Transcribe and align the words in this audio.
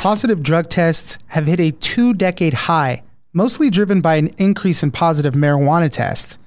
Positive 0.00 0.42
drug 0.42 0.70
tests 0.70 1.18
have 1.26 1.46
hit 1.46 1.60
a 1.60 1.72
two 1.72 2.14
decade 2.14 2.54
high, 2.54 3.02
mostly 3.34 3.68
driven 3.68 4.00
by 4.00 4.14
an 4.14 4.28
increase 4.38 4.82
in 4.82 4.90
positive 4.90 5.34
marijuana 5.34 5.90
tests. 5.90 6.38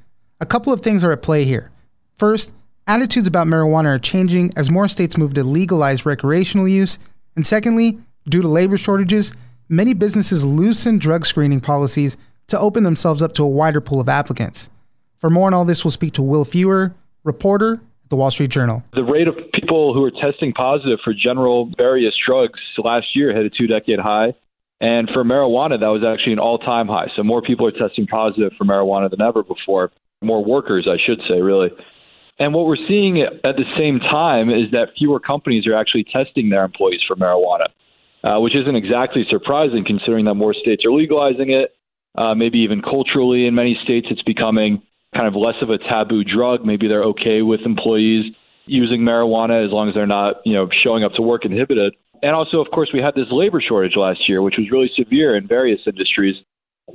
A 0.42 0.46
couple 0.48 0.74
of 0.74 0.82
things 0.82 1.04
are 1.04 1.12
at 1.12 1.22
play 1.22 1.44
here. 1.44 1.70
First, 2.18 2.52
attitudes 2.88 3.28
about 3.28 3.46
marijuana 3.46 3.90
are 3.90 4.00
changing 4.00 4.52
as 4.56 4.72
more 4.72 4.88
states 4.88 5.20
move 5.20 5.36
to 5.36 5.44
legalize 5.44 6.04
recreational 6.04 6.68
use. 6.68 6.98
And 7.36 7.46
secondly, 7.46 8.00
due 8.28 8.42
to 8.42 8.48
labor 8.48 8.76
shortages, 8.76 9.34
many 9.70 9.94
businesses 9.94 10.44
loosen 10.44 10.98
drug 10.98 11.28
screening 11.28 11.60
policies 11.60 12.18
to 12.48 12.60
open 12.60 12.82
themselves 12.82 13.22
up 13.22 13.34
to 13.34 13.44
a 13.44 13.48
wider 13.48 13.82
pool 13.82 14.00
of 14.00 14.10
applicants. 14.10 14.68
For 15.18 15.30
more 15.30 15.46
on 15.46 15.54
all 15.54 15.64
this, 15.64 15.86
we'll 15.86 15.92
speak 15.92 16.14
to 16.14 16.24
Will 16.24 16.44
Feuer, 16.44 16.96
reporter 17.24 17.82
the 18.14 18.18
Wall 18.18 18.30
Street 18.30 18.52
Journal. 18.52 18.84
The 18.94 19.04
rate 19.04 19.28
of 19.28 19.36
people 19.54 19.94
who 19.94 20.04
are 20.04 20.12
testing 20.12 20.54
positive 20.54 21.00
for 21.04 21.14
general 21.14 21.72
various 21.76 22.14
drugs 22.24 22.60
last 22.78 23.08
year 23.16 23.36
hit 23.36 23.46
a 23.46 23.50
two 23.50 23.66
decade 23.66 24.00
high. 24.00 24.36
And 24.80 25.10
for 25.12 25.24
marijuana, 25.24 25.80
that 25.80 25.88
was 25.88 26.04
actually 26.06 26.34
an 26.34 26.40
all 26.40 26.60
time 26.60 26.88
high. 26.88 27.08
So 27.16 27.24
more 27.24 27.42
people 27.42 27.66
are 27.66 27.72
testing 27.72 28.06
positive 28.06 28.52
for 28.58 28.66
marijuana 28.66 29.10
than 29.10 29.22
ever 29.22 29.42
before. 29.42 29.92
More 30.22 30.44
workers, 30.46 30.88
I 30.88 30.98
should 31.04 31.20
say, 31.28 31.42
really. 31.42 31.70
And 32.38 32.54
what 32.54 32.66
we're 32.66 32.88
seeing 32.88 33.22
at 33.22 33.56
the 33.56 33.66
same 33.78 34.00
time 34.00 34.50
is 34.50 34.72
that 34.72 34.90
fewer 34.98 35.20
companies 35.20 35.66
are 35.66 35.76
actually 35.76 36.06
testing 36.06 36.50
their 36.50 36.64
employees 36.64 37.02
for 37.08 37.16
marijuana, 37.16 37.68
uh, 38.24 38.40
which 38.42 38.56
isn't 38.56 38.76
exactly 38.76 39.26
surprising 39.30 39.86
considering 39.86 40.26
that 40.26 40.36
more 40.36 40.54
states 40.54 40.86
are 40.86 40.92
legalizing 40.92 41.52
it. 41.52 41.76
Uh, 42.16 42.36
maybe 42.36 42.60
even 42.60 42.82
culturally, 42.82 43.48
in 43.48 43.56
many 43.56 43.78
states, 43.84 44.08
it's 44.12 44.22
becoming 44.22 44.84
kind 45.14 45.28
of 45.28 45.36
less 45.36 45.56
of 45.62 45.70
a 45.70 45.78
taboo 45.78 46.24
drug. 46.24 46.66
Maybe 46.66 46.88
they're 46.88 47.04
okay 47.16 47.42
with 47.42 47.62
employees 47.66 48.34
using 48.66 49.02
marijuana 49.02 49.66
as 49.66 49.72
long 49.72 49.90
as 49.90 49.96
they're 49.96 50.08
not, 50.08 50.38
you 50.46 50.54
know, 50.54 50.68
showing 50.84 51.04
up 51.04 51.14
to 51.14 51.22
work 51.22 51.46
inhibited. 51.46 51.96
And 52.22 52.32
also, 52.32 52.62
of 52.62 52.72
course, 52.72 52.90
we 52.94 53.02
had 53.02 53.16
this 53.16 53.28
labor 53.32 53.62
shortage 53.62 53.98
last 53.98 54.30
year, 54.30 54.42
which 54.42 54.56
was 54.58 54.68
really 54.72 54.90
severe 54.96 55.36
in 55.36 55.48
various 55.48 55.82
industries. 55.86 56.36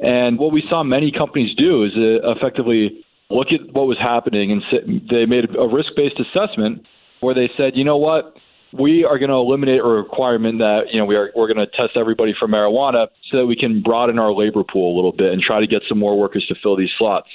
And 0.02 0.38
what 0.38 0.52
we 0.52 0.62
saw 0.69 0.83
many 0.83 1.12
companies 1.12 1.55
do 1.56 1.84
is 1.84 1.92
uh, 1.97 2.30
effectively 2.33 3.05
look 3.30 3.48
at 3.52 3.75
what 3.75 3.86
was 3.86 3.98
happening 3.98 4.53
and 4.53 4.62
they 5.10 5.27
made 5.27 5.44
a 5.44 5.69
risk 5.69 5.91
based 5.97 6.16
assessment 6.19 6.86
where 7.20 7.34
they 7.34 7.50
said, 7.56 7.72
you 7.75 7.84
know 7.84 7.98
what, 7.98 8.34
we 8.72 9.05
are 9.05 9.19
going 9.19 9.30
to 9.30 9.36
eliminate 9.36 9.80
a 9.80 9.84
requirement 9.84 10.58
that 10.58 10.92
you 10.92 10.98
know 10.98 11.06
we 11.06 11.16
are 11.16 11.30
we're 11.34 11.53
going 11.53 11.58
to 11.58 11.66
test 11.66 11.97
everybody 11.97 12.34
for 12.38 12.47
marijuana 12.47 13.06
so 13.30 13.38
that 13.38 13.47
we 13.47 13.56
can 13.56 13.82
broaden 13.82 14.19
our 14.19 14.32
labor 14.32 14.62
pool 14.62 14.94
a 14.94 14.97
little 14.97 15.12
bit 15.12 15.32
and 15.32 15.41
try 15.41 15.60
to 15.60 15.66
get 15.66 15.82
some 15.88 15.98
more 15.98 16.19
workers 16.19 16.44
to 16.48 16.55
fill 16.62 16.77
these 16.77 16.91
slots. 16.98 17.28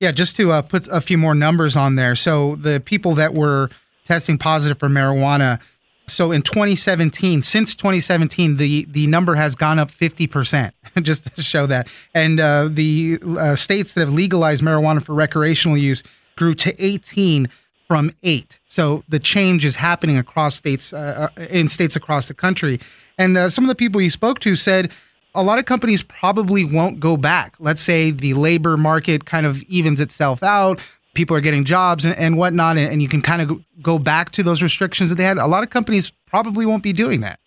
Yeah, 0.00 0.12
just 0.12 0.36
to 0.36 0.52
uh, 0.52 0.62
put 0.62 0.88
a 0.88 1.00
few 1.00 1.16
more 1.16 1.34
numbers 1.34 1.76
on 1.76 1.96
there. 1.96 2.14
So 2.14 2.56
the 2.56 2.80
people 2.80 3.14
that 3.14 3.34
were 3.34 3.70
testing 4.04 4.38
positive 4.38 4.78
for 4.78 4.88
marijuana. 4.88 5.60
So 6.06 6.30
in 6.32 6.42
2017, 6.42 7.42
since 7.42 7.74
2017, 7.74 8.56
the 8.56 8.84
the 8.86 9.06
number 9.06 9.34
has 9.34 9.54
gone 9.54 9.78
up 9.78 9.90
50 9.90 10.26
percent, 10.26 10.74
just 11.02 11.34
to 11.34 11.42
show 11.42 11.66
that. 11.66 11.88
And 12.14 12.40
uh, 12.40 12.68
the 12.70 13.18
uh, 13.38 13.56
states 13.56 13.94
that 13.94 14.00
have 14.00 14.12
legalized 14.12 14.62
marijuana 14.62 15.02
for 15.02 15.14
recreational 15.14 15.78
use 15.78 16.02
grew 16.36 16.54
to 16.54 16.84
18 16.84 17.48
from 17.86 18.10
eight. 18.22 18.58
So 18.66 19.04
the 19.08 19.18
change 19.18 19.64
is 19.64 19.76
happening 19.76 20.18
across 20.18 20.56
states 20.56 20.92
uh, 20.92 21.28
uh 21.38 21.42
in 21.44 21.68
states 21.68 21.96
across 21.96 22.28
the 22.28 22.34
country. 22.34 22.80
And 23.18 23.36
uh, 23.36 23.48
some 23.48 23.64
of 23.64 23.68
the 23.68 23.74
people 23.74 24.00
you 24.00 24.10
spoke 24.10 24.40
to 24.40 24.56
said 24.56 24.90
a 25.34 25.42
lot 25.42 25.58
of 25.58 25.64
companies 25.64 26.02
probably 26.02 26.64
won't 26.64 27.00
go 27.00 27.16
back. 27.16 27.54
Let's 27.58 27.82
say 27.82 28.10
the 28.10 28.34
labor 28.34 28.76
market 28.76 29.24
kind 29.24 29.46
of 29.46 29.62
evens 29.64 30.00
itself 30.00 30.42
out, 30.42 30.80
people 31.14 31.36
are 31.36 31.40
getting 31.40 31.64
jobs 31.64 32.04
and, 32.04 32.16
and 32.16 32.36
whatnot, 32.36 32.76
and, 32.76 32.90
and 32.92 33.02
you 33.02 33.08
can 33.08 33.22
kind 33.22 33.42
of 33.42 33.60
go 33.82 33.98
back 33.98 34.30
to 34.32 34.42
those 34.42 34.62
restrictions 34.62 35.10
that 35.10 35.16
they 35.16 35.24
had. 35.24 35.38
A 35.38 35.46
lot 35.46 35.62
of 35.62 35.70
companies 35.70 36.12
probably 36.26 36.66
won't 36.66 36.82
be 36.82 36.92
doing 36.92 37.20
that. 37.20 37.40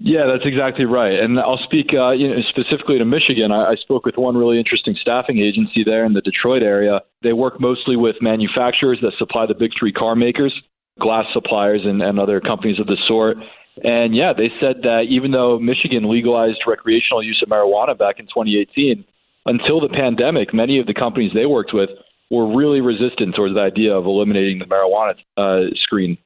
Yeah, 0.00 0.26
that's 0.26 0.44
exactly 0.44 0.84
right. 0.84 1.18
And 1.18 1.38
I'll 1.38 1.60
speak 1.62 1.86
uh, 1.94 2.10
you 2.10 2.28
know, 2.28 2.42
specifically 2.48 2.98
to 2.98 3.04
Michigan. 3.04 3.52
I, 3.52 3.72
I 3.72 3.74
spoke 3.76 4.04
with 4.04 4.16
one 4.16 4.36
really 4.36 4.58
interesting 4.58 4.96
staffing 5.00 5.38
agency 5.38 5.84
there 5.84 6.04
in 6.04 6.12
the 6.12 6.20
Detroit 6.20 6.62
area. 6.62 7.00
They 7.22 7.32
work 7.32 7.60
mostly 7.60 7.96
with 7.96 8.16
manufacturers 8.20 8.98
that 9.02 9.12
supply 9.18 9.46
the 9.46 9.54
big 9.54 9.70
three 9.78 9.92
car 9.92 10.16
makers, 10.16 10.52
glass 11.00 11.26
suppliers, 11.32 11.82
and, 11.84 12.02
and 12.02 12.18
other 12.18 12.40
companies 12.40 12.80
of 12.80 12.86
the 12.86 12.96
sort. 13.06 13.36
And 13.82 14.14
yeah, 14.14 14.32
they 14.36 14.50
said 14.60 14.82
that 14.82 15.06
even 15.10 15.32
though 15.32 15.58
Michigan 15.58 16.08
legalized 16.08 16.62
recreational 16.66 17.22
use 17.22 17.40
of 17.42 17.48
marijuana 17.48 17.98
back 17.98 18.20
in 18.20 18.26
2018, 18.26 19.04
until 19.46 19.80
the 19.80 19.88
pandemic, 19.88 20.54
many 20.54 20.78
of 20.78 20.86
the 20.86 20.94
companies 20.94 21.32
they 21.34 21.46
worked 21.46 21.74
with 21.74 21.90
were 22.30 22.56
really 22.56 22.80
resistant 22.80 23.34
towards 23.34 23.54
the 23.54 23.60
idea 23.60 23.92
of 23.92 24.06
eliminating 24.06 24.58
the 24.58 24.64
marijuana 24.64 25.14
uh, 25.36 25.74
screen. 25.82 26.16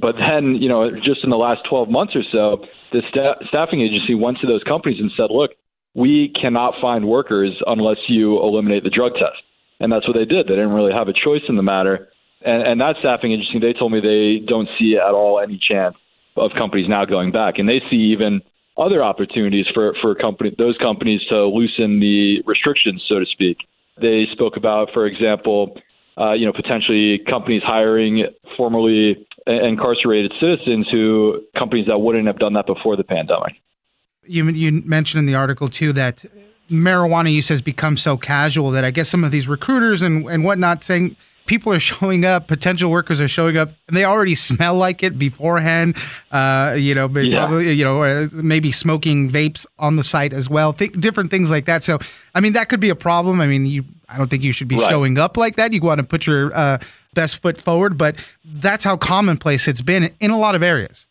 But 0.00 0.14
then, 0.16 0.56
you 0.56 0.68
know, 0.68 0.90
just 0.90 1.22
in 1.22 1.30
the 1.30 1.36
last 1.36 1.62
12 1.68 1.90
months 1.90 2.14
or 2.16 2.22
so, 2.30 2.64
the 2.92 3.02
sta- 3.10 3.44
staffing 3.48 3.82
agency 3.82 4.14
went 4.14 4.38
to 4.40 4.46
those 4.46 4.62
companies 4.62 4.98
and 5.00 5.10
said, 5.16 5.28
look, 5.30 5.50
we 5.94 6.32
cannot 6.40 6.74
find 6.80 7.06
workers 7.06 7.52
unless 7.66 7.98
you 8.08 8.40
eliminate 8.40 8.84
the 8.84 8.90
drug 8.90 9.12
test. 9.12 9.42
And 9.80 9.92
that's 9.92 10.06
what 10.08 10.14
they 10.14 10.24
did. 10.24 10.46
They 10.46 10.54
didn't 10.54 10.72
really 10.72 10.92
have 10.92 11.08
a 11.08 11.12
choice 11.12 11.42
in 11.48 11.56
the 11.56 11.62
matter. 11.62 12.08
And, 12.40 12.62
and 12.62 12.80
that 12.80 12.96
staffing 13.00 13.32
agency, 13.32 13.58
they 13.58 13.78
told 13.78 13.92
me 13.92 14.00
they 14.00 14.44
don't 14.46 14.68
see 14.78 14.96
at 14.96 15.12
all 15.12 15.40
any 15.40 15.60
chance 15.60 15.96
of 16.36 16.52
companies 16.56 16.88
now 16.88 17.04
going 17.04 17.32
back, 17.32 17.58
and 17.58 17.68
they 17.68 17.80
see 17.90 17.96
even 17.96 18.40
other 18.78 19.02
opportunities 19.02 19.66
for 19.74 19.94
for 20.00 20.14
company 20.14 20.54
those 20.58 20.76
companies 20.78 21.20
to 21.28 21.46
loosen 21.46 22.00
the 22.00 22.42
restrictions, 22.46 23.04
so 23.08 23.18
to 23.18 23.26
speak. 23.26 23.58
They 24.00 24.26
spoke 24.32 24.56
about, 24.56 24.88
for 24.94 25.06
example, 25.06 25.76
uh, 26.18 26.32
you 26.32 26.46
know, 26.46 26.52
potentially 26.52 27.20
companies 27.28 27.62
hiring 27.64 28.26
formerly 28.56 29.26
incarcerated 29.46 30.32
citizens 30.40 30.86
who 30.90 31.42
companies 31.58 31.86
that 31.86 31.98
wouldn't 31.98 32.26
have 32.26 32.38
done 32.38 32.54
that 32.54 32.66
before 32.66 32.96
the 32.96 33.04
pandemic. 33.04 33.54
You 34.24 34.48
you 34.48 34.82
mentioned 34.84 35.20
in 35.20 35.26
the 35.26 35.34
article 35.34 35.68
too 35.68 35.92
that 35.94 36.24
marijuana 36.70 37.32
use 37.32 37.48
has 37.48 37.60
become 37.60 37.96
so 37.96 38.16
casual 38.16 38.70
that 38.70 38.84
I 38.84 38.90
guess 38.90 39.08
some 39.08 39.24
of 39.24 39.32
these 39.32 39.48
recruiters 39.48 40.00
and 40.00 40.26
and 40.28 40.44
whatnot 40.44 40.82
saying 40.82 41.16
people 41.46 41.72
are 41.72 41.80
showing 41.92 42.24
up, 42.24 42.48
potential 42.48 42.90
workers 42.90 43.20
are 43.20 43.28
showing 43.28 43.56
up, 43.56 43.70
and 43.88 43.96
they 43.96 44.04
already 44.04 44.34
smell 44.34 44.74
like 44.74 45.02
it 45.02 45.18
beforehand. 45.18 45.96
Uh, 46.30 46.74
you 46.78 46.94
know, 46.94 47.08
yeah. 47.08 47.38
probably 47.38 47.72
you 47.72 47.84
know 47.84 48.02
uh, 48.02 48.28
maybe 48.32 48.72
smoking 48.72 49.30
vapes 49.30 49.66
on 49.78 49.96
the 49.96 50.04
site 50.04 50.32
as 50.32 50.48
well. 50.48 50.72
Th- 50.72 50.92
different 50.92 51.30
things 51.30 51.50
like 51.50 51.66
that. 51.66 51.84
So, 51.84 51.98
I 52.34 52.40
mean, 52.40 52.52
that 52.54 52.68
could 52.68 52.80
be 52.80 52.90
a 52.90 52.94
problem. 52.94 53.40
I 53.40 53.46
mean, 53.46 53.66
you, 53.66 53.84
I 54.08 54.18
don't 54.18 54.28
think 54.28 54.42
you 54.42 54.52
should 54.52 54.68
be 54.68 54.76
right. 54.76 54.88
showing 54.88 55.18
up 55.18 55.36
like 55.36 55.56
that. 55.56 55.72
You 55.72 55.80
want 55.80 55.98
to 55.98 56.04
put 56.04 56.26
your 56.26 56.54
uh, 56.54 56.78
best 57.14 57.42
foot 57.42 57.60
forward, 57.60 57.98
but 57.98 58.16
that's 58.44 58.84
how 58.84 58.96
commonplace 58.96 59.68
it's 59.68 59.82
been 59.82 60.12
in 60.20 60.30
a 60.30 60.38
lot 60.38 60.54
of 60.54 60.62
areas. 60.62 61.06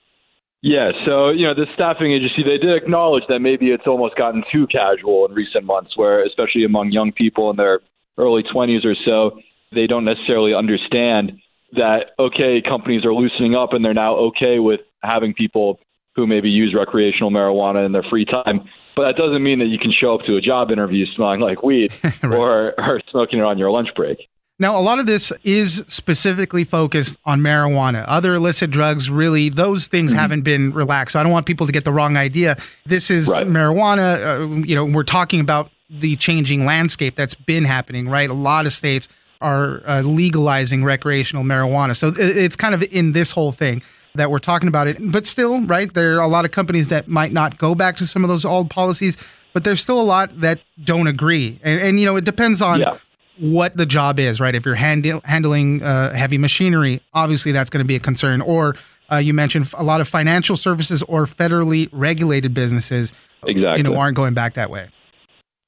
Yeah, 0.64 0.92
so 1.06 1.32
you 1.32 1.48
know 1.48 1.56
the 1.56 1.66
staffing 1.74 2.12
agency 2.12 2.44
they 2.44 2.60
did 2.60 2.76
acknowledge 2.76 3.24
that 3.30 3.40
maybe 3.40 3.72
it's 3.72 3.88
almost 3.88 4.16
gotten 4.16 4.44
too 4.52 4.68
casual 4.68 5.26
in 5.26 5.34
recent 5.34 5.66
months, 5.66 5.98
where 5.98 6.24
especially 6.24 6.64
among 6.64 6.92
young 6.92 7.12
people 7.12 7.50
in 7.50 7.56
their 7.56 7.80
early 8.18 8.44
20s 8.44 8.86
or 8.86 8.96
so, 9.04 9.40
they 9.74 9.88
don't 9.88 10.06
necessarily 10.06 10.54
understand 10.54 11.34
that 11.74 12.12
okay, 12.20 12.62
companies 12.62 13.06
are 13.06 13.14
loosening 13.14 13.56
up 13.56 13.74
and 13.74 13.84
they're 13.84 13.94
now 13.94 14.16
okay 14.16 14.60
with 14.60 14.82
having 15.02 15.34
people 15.34 15.80
who 16.16 16.28
maybe 16.28 16.50
use 16.50 16.74
recreational 16.78 17.32
marijuana 17.32 17.86
in 17.86 17.92
their 17.92 18.04
free 18.10 18.26
time. 18.26 18.62
But 18.96 19.04
that 19.04 19.16
doesn't 19.16 19.42
mean 19.42 19.60
that 19.60 19.68
you 19.68 19.80
can 19.80 19.92
show 19.92 20.16
up 20.16 20.26
to 20.26 20.36
a 20.36 20.42
job 20.42 20.70
interview 20.70 21.06
smelling 21.16 21.40
like 21.40 21.64
weed 21.64 21.94
right. 22.04 22.24
or, 22.24 22.74
or 22.78 23.02
smoking 23.10 23.40
it 23.40 23.46
on 23.46 23.58
your 23.58 23.72
lunch 23.72 23.88
break. 23.96 24.28
Now, 24.60 24.78
a 24.78 24.82
lot 24.82 25.00
of 25.00 25.08
this 25.08 25.34
is 25.44 25.84
specifically 25.88 26.64
focused 26.64 27.18
on 27.26 27.42
marijuana. 27.42 28.06
Other 28.08 28.36
illicit 28.36 28.70
drugs, 28.70 29.10
really, 29.10 29.50
those 29.50 29.88
things 29.88 30.12
mm-hmm. 30.12 30.20
haven't 30.20 30.42
been 30.42 30.72
relaxed. 30.72 31.14
So 31.14 31.20
I 31.20 31.24
don't 31.24 31.32
want 31.32 31.48
people 31.48 31.66
to 31.66 31.74
get 31.74 31.84
the 31.84 31.92
wrong 31.92 32.16
idea. 32.16 32.58
This 32.86 33.10
is 33.10 33.28
right. 33.28 33.48
marijuana. 33.48 34.20
Uh, 34.24 34.68
you 34.68 34.76
know, 34.76 34.86
we're 34.86 35.02
talking 35.02 35.40
about 35.40 35.72
the 35.90 36.16
changing 36.18 36.66
landscape 36.66 37.16
that's 37.16 37.34
been 37.34 37.66
happening, 37.66 38.08
right? 38.08 38.30
A 38.30 38.36
lot 38.36 38.68
of 38.68 38.74
states 38.74 39.10
are 39.42 39.82
uh, 39.86 40.02
legalizing 40.02 40.84
recreational 40.84 41.44
marijuana. 41.44 41.96
So 41.96 42.14
it's 42.18 42.56
kind 42.56 42.74
of 42.74 42.84
in 42.84 43.14
this 43.14 43.32
whole 43.32 43.52
thing 43.52 43.82
that 44.16 44.30
we're 44.32 44.40
talking 44.40 44.68
about 44.68 44.88
it. 44.88 44.98
But 45.00 45.26
still, 45.26 45.62
right, 45.62 45.94
there 45.94 46.18
are 46.18 46.22
a 46.22 46.28
lot 46.28 46.46
of 46.46 46.52
companies 46.52 46.90
that 46.90 47.08
might 47.08 47.34
not 47.34 47.58
go 47.58 47.76
back 47.76 47.96
to 47.98 48.08
some 48.08 48.24
of 48.24 48.30
those 48.30 48.46
old 48.46 48.70
policies, 48.70 49.18
but 49.54 49.64
there's 49.64 49.82
still 49.82 50.00
a 50.00 50.04
lot 50.04 50.42
that 50.42 50.60
don't 50.84 51.08
agree. 51.08 51.60
And, 51.64 51.82
and 51.82 52.00
you 52.00 52.06
know, 52.06 52.16
it 52.16 52.26
depends 52.26 52.62
on 52.62 52.80
yeah. 52.80 52.98
what 53.40 53.76
the 53.76 53.86
job 53.86 54.20
is, 54.20 54.40
right? 54.40 54.56
If 54.56 54.66
you're 54.66 54.76
handling 54.76 55.84
uh, 55.84 56.14
heavy 56.14 56.38
machinery, 56.38 57.02
obviously 57.14 57.52
that's 57.52 57.70
going 57.70 57.84
to 57.84 57.88
be 57.88 57.96
a 57.96 58.00
concern. 58.00 58.42
Or 58.42 58.76
Uh, 59.12 59.18
you 59.18 59.34
mentioned 59.34 59.68
a 59.74 59.84
lot 59.84 60.00
of 60.00 60.08
financial 60.08 60.56
services 60.56 61.04
or 61.04 61.26
federally 61.26 61.90
regulated 61.92 62.54
businesses. 62.54 63.12
Exactly. 63.46 63.80
You 63.80 63.84
know, 63.84 64.00
aren't 64.00 64.16
going 64.16 64.34
back 64.34 64.54
that 64.54 64.70
way. 64.70 64.88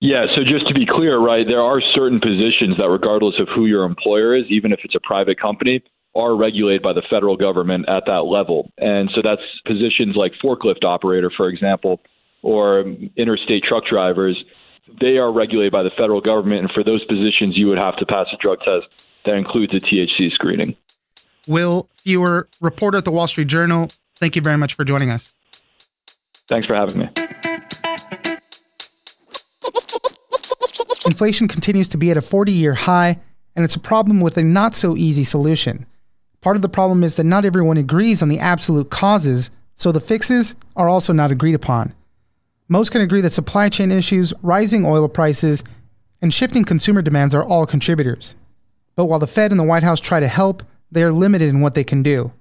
Yeah, 0.03 0.25
so 0.35 0.43
just 0.43 0.67
to 0.67 0.73
be 0.73 0.85
clear, 0.85 1.17
right, 1.17 1.47
there 1.47 1.61
are 1.61 1.79
certain 1.79 2.19
positions 2.19 2.75
that, 2.77 2.89
regardless 2.89 3.39
of 3.39 3.47
who 3.55 3.67
your 3.67 3.85
employer 3.85 4.35
is, 4.35 4.43
even 4.49 4.73
if 4.73 4.81
it's 4.83 4.95
a 4.95 4.99
private 4.99 5.39
company, 5.39 5.81
are 6.13 6.35
regulated 6.35 6.81
by 6.81 6.91
the 6.91 7.01
federal 7.09 7.37
government 7.37 7.87
at 7.87 8.03
that 8.07 8.25
level. 8.25 8.69
And 8.77 9.09
so 9.15 9.21
that's 9.23 9.41
positions 9.65 10.17
like 10.17 10.33
forklift 10.43 10.83
operator, 10.83 11.31
for 11.35 11.47
example, 11.47 12.01
or 12.41 12.81
interstate 13.15 13.63
truck 13.63 13.85
drivers. 13.85 14.43
They 14.99 15.19
are 15.19 15.31
regulated 15.31 15.71
by 15.71 15.83
the 15.83 15.91
federal 15.91 16.19
government. 16.19 16.63
And 16.63 16.71
for 16.73 16.83
those 16.83 17.05
positions, 17.05 17.57
you 17.57 17.67
would 17.67 17.77
have 17.77 17.95
to 17.95 18.05
pass 18.05 18.27
a 18.33 18.37
drug 18.41 18.59
test 18.59 18.87
that 19.23 19.35
includes 19.35 19.73
a 19.73 19.77
THC 19.77 20.33
screening. 20.33 20.75
Will 21.47 21.87
Feuer, 22.05 22.49
reporter 22.59 22.97
at 22.97 23.05
the 23.05 23.11
Wall 23.11 23.27
Street 23.27 23.47
Journal, 23.47 23.87
thank 24.17 24.35
you 24.35 24.41
very 24.41 24.57
much 24.57 24.73
for 24.73 24.83
joining 24.83 25.11
us. 25.11 25.31
Thanks 26.49 26.67
for 26.67 26.75
having 26.75 26.99
me. 26.99 27.52
Inflation 31.05 31.47
continues 31.47 31.89
to 31.89 31.97
be 31.97 32.11
at 32.11 32.17
a 32.17 32.21
40 32.21 32.51
year 32.51 32.73
high, 32.73 33.19
and 33.55 33.65
it's 33.65 33.75
a 33.75 33.79
problem 33.79 34.21
with 34.21 34.37
a 34.37 34.43
not 34.43 34.75
so 34.75 34.95
easy 34.95 35.23
solution. 35.23 35.85
Part 36.41 36.55
of 36.55 36.61
the 36.61 36.69
problem 36.69 37.03
is 37.03 37.15
that 37.15 37.25
not 37.25 37.45
everyone 37.45 37.77
agrees 37.77 38.21
on 38.21 38.29
the 38.29 38.39
absolute 38.39 38.89
causes, 38.89 39.51
so 39.75 39.91
the 39.91 40.01
fixes 40.01 40.55
are 40.75 40.89
also 40.89 41.13
not 41.13 41.31
agreed 41.31 41.55
upon. 41.55 41.93
Most 42.67 42.91
can 42.91 43.01
agree 43.01 43.21
that 43.21 43.31
supply 43.31 43.69
chain 43.69 43.91
issues, 43.91 44.33
rising 44.41 44.85
oil 44.85 45.07
prices, 45.07 45.63
and 46.21 46.33
shifting 46.33 46.63
consumer 46.63 47.01
demands 47.01 47.35
are 47.35 47.43
all 47.43 47.65
contributors. 47.65 48.35
But 48.95 49.05
while 49.05 49.19
the 49.19 49.27
Fed 49.27 49.51
and 49.51 49.59
the 49.59 49.65
White 49.65 49.83
House 49.83 49.99
try 49.99 50.19
to 50.19 50.27
help, 50.27 50.63
they 50.91 51.03
are 51.03 51.11
limited 51.11 51.49
in 51.49 51.61
what 51.61 51.75
they 51.75 51.83
can 51.83 52.03
do. 52.03 52.31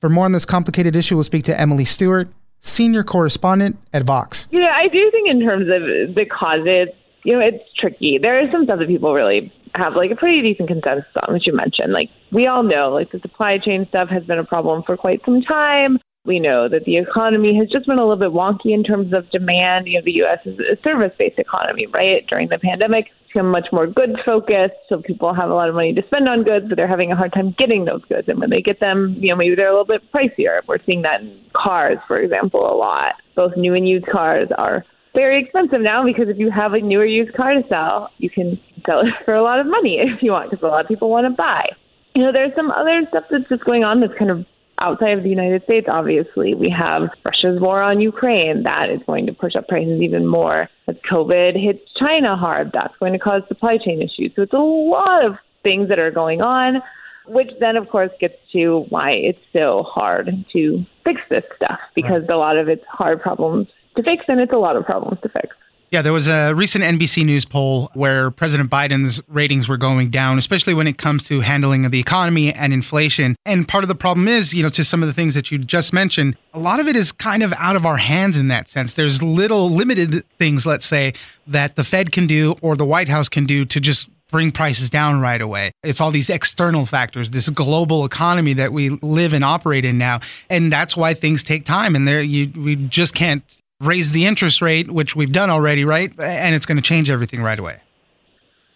For 0.00 0.08
more 0.08 0.24
on 0.24 0.32
this 0.32 0.44
complicated 0.44 0.94
issue, 0.94 1.16
we'll 1.16 1.24
speak 1.24 1.44
to 1.44 1.58
Emily 1.58 1.84
Stewart, 1.84 2.28
senior 2.60 3.02
correspondent 3.02 3.78
at 3.92 4.02
Vox. 4.02 4.48
Yeah, 4.52 4.72
I 4.74 4.88
do 4.88 5.10
think 5.10 5.28
in 5.28 5.40
terms 5.40 5.68
of 5.68 6.14
the 6.14 6.26
causes, 6.26 6.88
you 7.26 7.32
know, 7.34 7.44
it's 7.44 7.64
tricky. 7.76 8.18
There 8.22 8.40
is 8.40 8.52
some 8.52 8.64
stuff 8.64 8.78
that 8.78 8.86
people 8.86 9.12
really 9.12 9.52
have 9.74 9.94
like 9.94 10.12
a 10.12 10.16
pretty 10.16 10.40
decent 10.42 10.68
consensus 10.68 11.10
on, 11.26 11.34
which 11.34 11.46
you 11.46 11.52
mentioned. 11.52 11.92
Like 11.92 12.08
we 12.32 12.46
all 12.46 12.62
know, 12.62 12.90
like 12.90 13.10
the 13.10 13.18
supply 13.18 13.58
chain 13.58 13.84
stuff 13.88 14.08
has 14.10 14.22
been 14.22 14.38
a 14.38 14.44
problem 14.44 14.84
for 14.86 14.96
quite 14.96 15.20
some 15.24 15.42
time. 15.42 15.98
We 16.24 16.38
know 16.38 16.68
that 16.68 16.84
the 16.86 16.98
economy 16.98 17.56
has 17.58 17.68
just 17.68 17.86
been 17.86 17.98
a 17.98 18.06
little 18.06 18.16
bit 18.16 18.30
wonky 18.30 18.74
in 18.74 18.82
terms 18.82 19.12
of 19.12 19.28
demand. 19.30 19.86
You 19.86 19.98
know, 19.98 20.04
the 20.04 20.12
U.S. 20.22 20.38
is 20.44 20.58
a 20.58 20.80
service-based 20.82 21.38
economy, 21.38 21.86
right? 21.86 22.26
During 22.28 22.48
the 22.48 22.58
pandemic, 22.58 23.06
it's 23.06 23.32
become 23.32 23.50
much 23.50 23.68
more 23.70 23.86
goods 23.86 24.14
focused, 24.24 24.74
so 24.88 25.02
people 25.02 25.34
have 25.34 25.50
a 25.50 25.54
lot 25.54 25.68
of 25.68 25.76
money 25.76 25.94
to 25.94 26.02
spend 26.06 26.28
on 26.28 26.42
goods, 26.42 26.66
but 26.68 26.74
they're 26.76 26.88
having 26.88 27.12
a 27.12 27.16
hard 27.16 27.32
time 27.32 27.54
getting 27.58 27.84
those 27.84 28.02
goods. 28.08 28.26
And 28.26 28.40
when 28.40 28.50
they 28.50 28.60
get 28.60 28.80
them, 28.80 29.16
you 29.20 29.30
know, 29.30 29.36
maybe 29.36 29.54
they're 29.54 29.68
a 29.68 29.78
little 29.78 29.84
bit 29.84 30.02
pricier. 30.12 30.62
We're 30.66 30.82
seeing 30.84 31.02
that 31.02 31.20
in 31.20 31.40
cars, 31.54 31.98
for 32.08 32.18
example, 32.18 32.60
a 32.60 32.74
lot. 32.74 33.14
Both 33.36 33.56
new 33.56 33.74
and 33.74 33.88
used 33.88 34.06
cars 34.06 34.48
are 34.58 34.84
very 35.16 35.42
expensive 35.42 35.80
now 35.80 36.04
because 36.04 36.28
if 36.28 36.38
you 36.38 36.50
have 36.50 36.74
a 36.74 36.80
newer 36.80 37.06
used 37.06 37.34
car 37.34 37.54
to 37.54 37.62
sell, 37.68 38.10
you 38.18 38.30
can 38.30 38.60
sell 38.84 39.00
it 39.00 39.12
for 39.24 39.34
a 39.34 39.42
lot 39.42 39.58
of 39.58 39.66
money 39.66 39.98
if 40.00 40.22
you 40.22 40.30
want, 40.30 40.50
because 40.50 40.62
a 40.62 40.68
lot 40.68 40.84
of 40.84 40.88
people 40.88 41.10
want 41.10 41.26
to 41.26 41.34
buy. 41.34 41.66
You 42.14 42.22
know, 42.22 42.32
there's 42.32 42.54
some 42.54 42.70
other 42.70 43.02
stuff 43.08 43.24
that's 43.30 43.48
just 43.48 43.64
going 43.64 43.82
on 43.82 44.00
that's 44.00 44.16
kind 44.18 44.30
of 44.30 44.46
outside 44.80 45.16
of 45.16 45.22
the 45.22 45.30
United 45.30 45.62
States, 45.64 45.86
obviously. 45.90 46.54
We 46.54 46.70
have 46.70 47.08
Russia's 47.24 47.60
war 47.60 47.82
on 47.82 48.00
Ukraine. 48.00 48.62
That 48.62 48.90
is 48.90 49.00
going 49.06 49.26
to 49.26 49.32
push 49.32 49.56
up 49.56 49.68
prices 49.68 50.00
even 50.02 50.26
more. 50.26 50.68
As 50.86 50.96
COVID 51.10 51.60
hits 51.60 51.80
China 51.98 52.36
hard, 52.36 52.70
that's 52.72 52.94
going 53.00 53.12
to 53.14 53.18
cause 53.18 53.42
supply 53.48 53.78
chain 53.78 54.02
issues. 54.02 54.32
So 54.36 54.42
it's 54.42 54.52
a 54.52 54.58
lot 54.58 55.24
of 55.24 55.36
things 55.62 55.88
that 55.88 55.98
are 55.98 56.10
going 56.10 56.42
on, 56.42 56.82
which 57.26 57.50
then, 57.58 57.76
of 57.76 57.88
course, 57.88 58.10
gets 58.20 58.36
to 58.52 58.84
why 58.90 59.12
it's 59.12 59.38
so 59.52 59.82
hard 59.82 60.30
to 60.52 60.84
fix 61.04 61.20
this 61.30 61.44
stuff 61.56 61.80
because 61.94 62.22
right. 62.22 62.30
a 62.30 62.38
lot 62.38 62.56
of 62.56 62.68
it's 62.68 62.84
hard 62.90 63.20
problems 63.20 63.68
to 63.96 64.02
fix, 64.02 64.24
and 64.28 64.40
it's 64.40 64.52
a 64.52 64.58
lot 64.58 64.76
of 64.76 64.84
problems 64.84 65.20
to 65.22 65.28
fix. 65.28 65.48
Yeah, 65.92 66.02
there 66.02 66.12
was 66.12 66.26
a 66.26 66.52
recent 66.52 66.82
NBC 66.82 67.24
News 67.24 67.44
poll 67.44 67.90
where 67.94 68.32
President 68.32 68.68
Biden's 68.70 69.22
ratings 69.28 69.68
were 69.68 69.76
going 69.76 70.10
down, 70.10 70.36
especially 70.36 70.74
when 70.74 70.88
it 70.88 70.98
comes 70.98 71.22
to 71.24 71.40
handling 71.40 71.84
of 71.84 71.92
the 71.92 72.00
economy 72.00 72.52
and 72.52 72.72
inflation. 72.72 73.36
And 73.46 73.68
part 73.68 73.84
of 73.84 73.88
the 73.88 73.94
problem 73.94 74.26
is, 74.26 74.52
you 74.52 74.64
know, 74.64 74.68
to 74.70 74.84
some 74.84 75.00
of 75.02 75.06
the 75.06 75.12
things 75.12 75.36
that 75.36 75.52
you 75.52 75.58
just 75.58 75.92
mentioned, 75.92 76.36
a 76.52 76.58
lot 76.58 76.80
of 76.80 76.88
it 76.88 76.96
is 76.96 77.12
kind 77.12 77.42
of 77.42 77.54
out 77.56 77.76
of 77.76 77.86
our 77.86 77.98
hands 77.98 78.36
in 78.36 78.48
that 78.48 78.68
sense. 78.68 78.94
There's 78.94 79.22
little 79.22 79.70
limited 79.70 80.24
things, 80.38 80.66
let's 80.66 80.86
say, 80.86 81.12
that 81.46 81.76
the 81.76 81.84
Fed 81.84 82.10
can 82.10 82.26
do 82.26 82.56
or 82.62 82.74
the 82.74 82.84
White 82.84 83.08
House 83.08 83.28
can 83.28 83.46
do 83.46 83.64
to 83.66 83.78
just 83.78 84.10
bring 84.32 84.50
prices 84.50 84.90
down 84.90 85.20
right 85.20 85.40
away. 85.40 85.70
It's 85.84 86.00
all 86.00 86.10
these 86.10 86.30
external 86.30 86.84
factors, 86.84 87.30
this 87.30 87.48
global 87.48 88.04
economy 88.04 88.54
that 88.54 88.72
we 88.72 88.88
live 88.88 89.32
and 89.32 89.44
operate 89.44 89.84
in 89.84 89.98
now. 89.98 90.18
And 90.50 90.72
that's 90.72 90.96
why 90.96 91.14
things 91.14 91.44
take 91.44 91.64
time 91.64 91.94
and 91.94 92.08
there 92.08 92.20
you 92.20 92.50
we 92.60 92.74
just 92.74 93.14
can't 93.14 93.42
raise 93.80 94.12
the 94.12 94.26
interest 94.26 94.62
rate, 94.62 94.90
which 94.90 95.14
we've 95.14 95.32
done 95.32 95.50
already, 95.50 95.84
right? 95.84 96.12
And 96.20 96.54
it's 96.54 96.66
going 96.66 96.76
to 96.76 96.82
change 96.82 97.10
everything 97.10 97.42
right 97.42 97.58
away. 97.58 97.80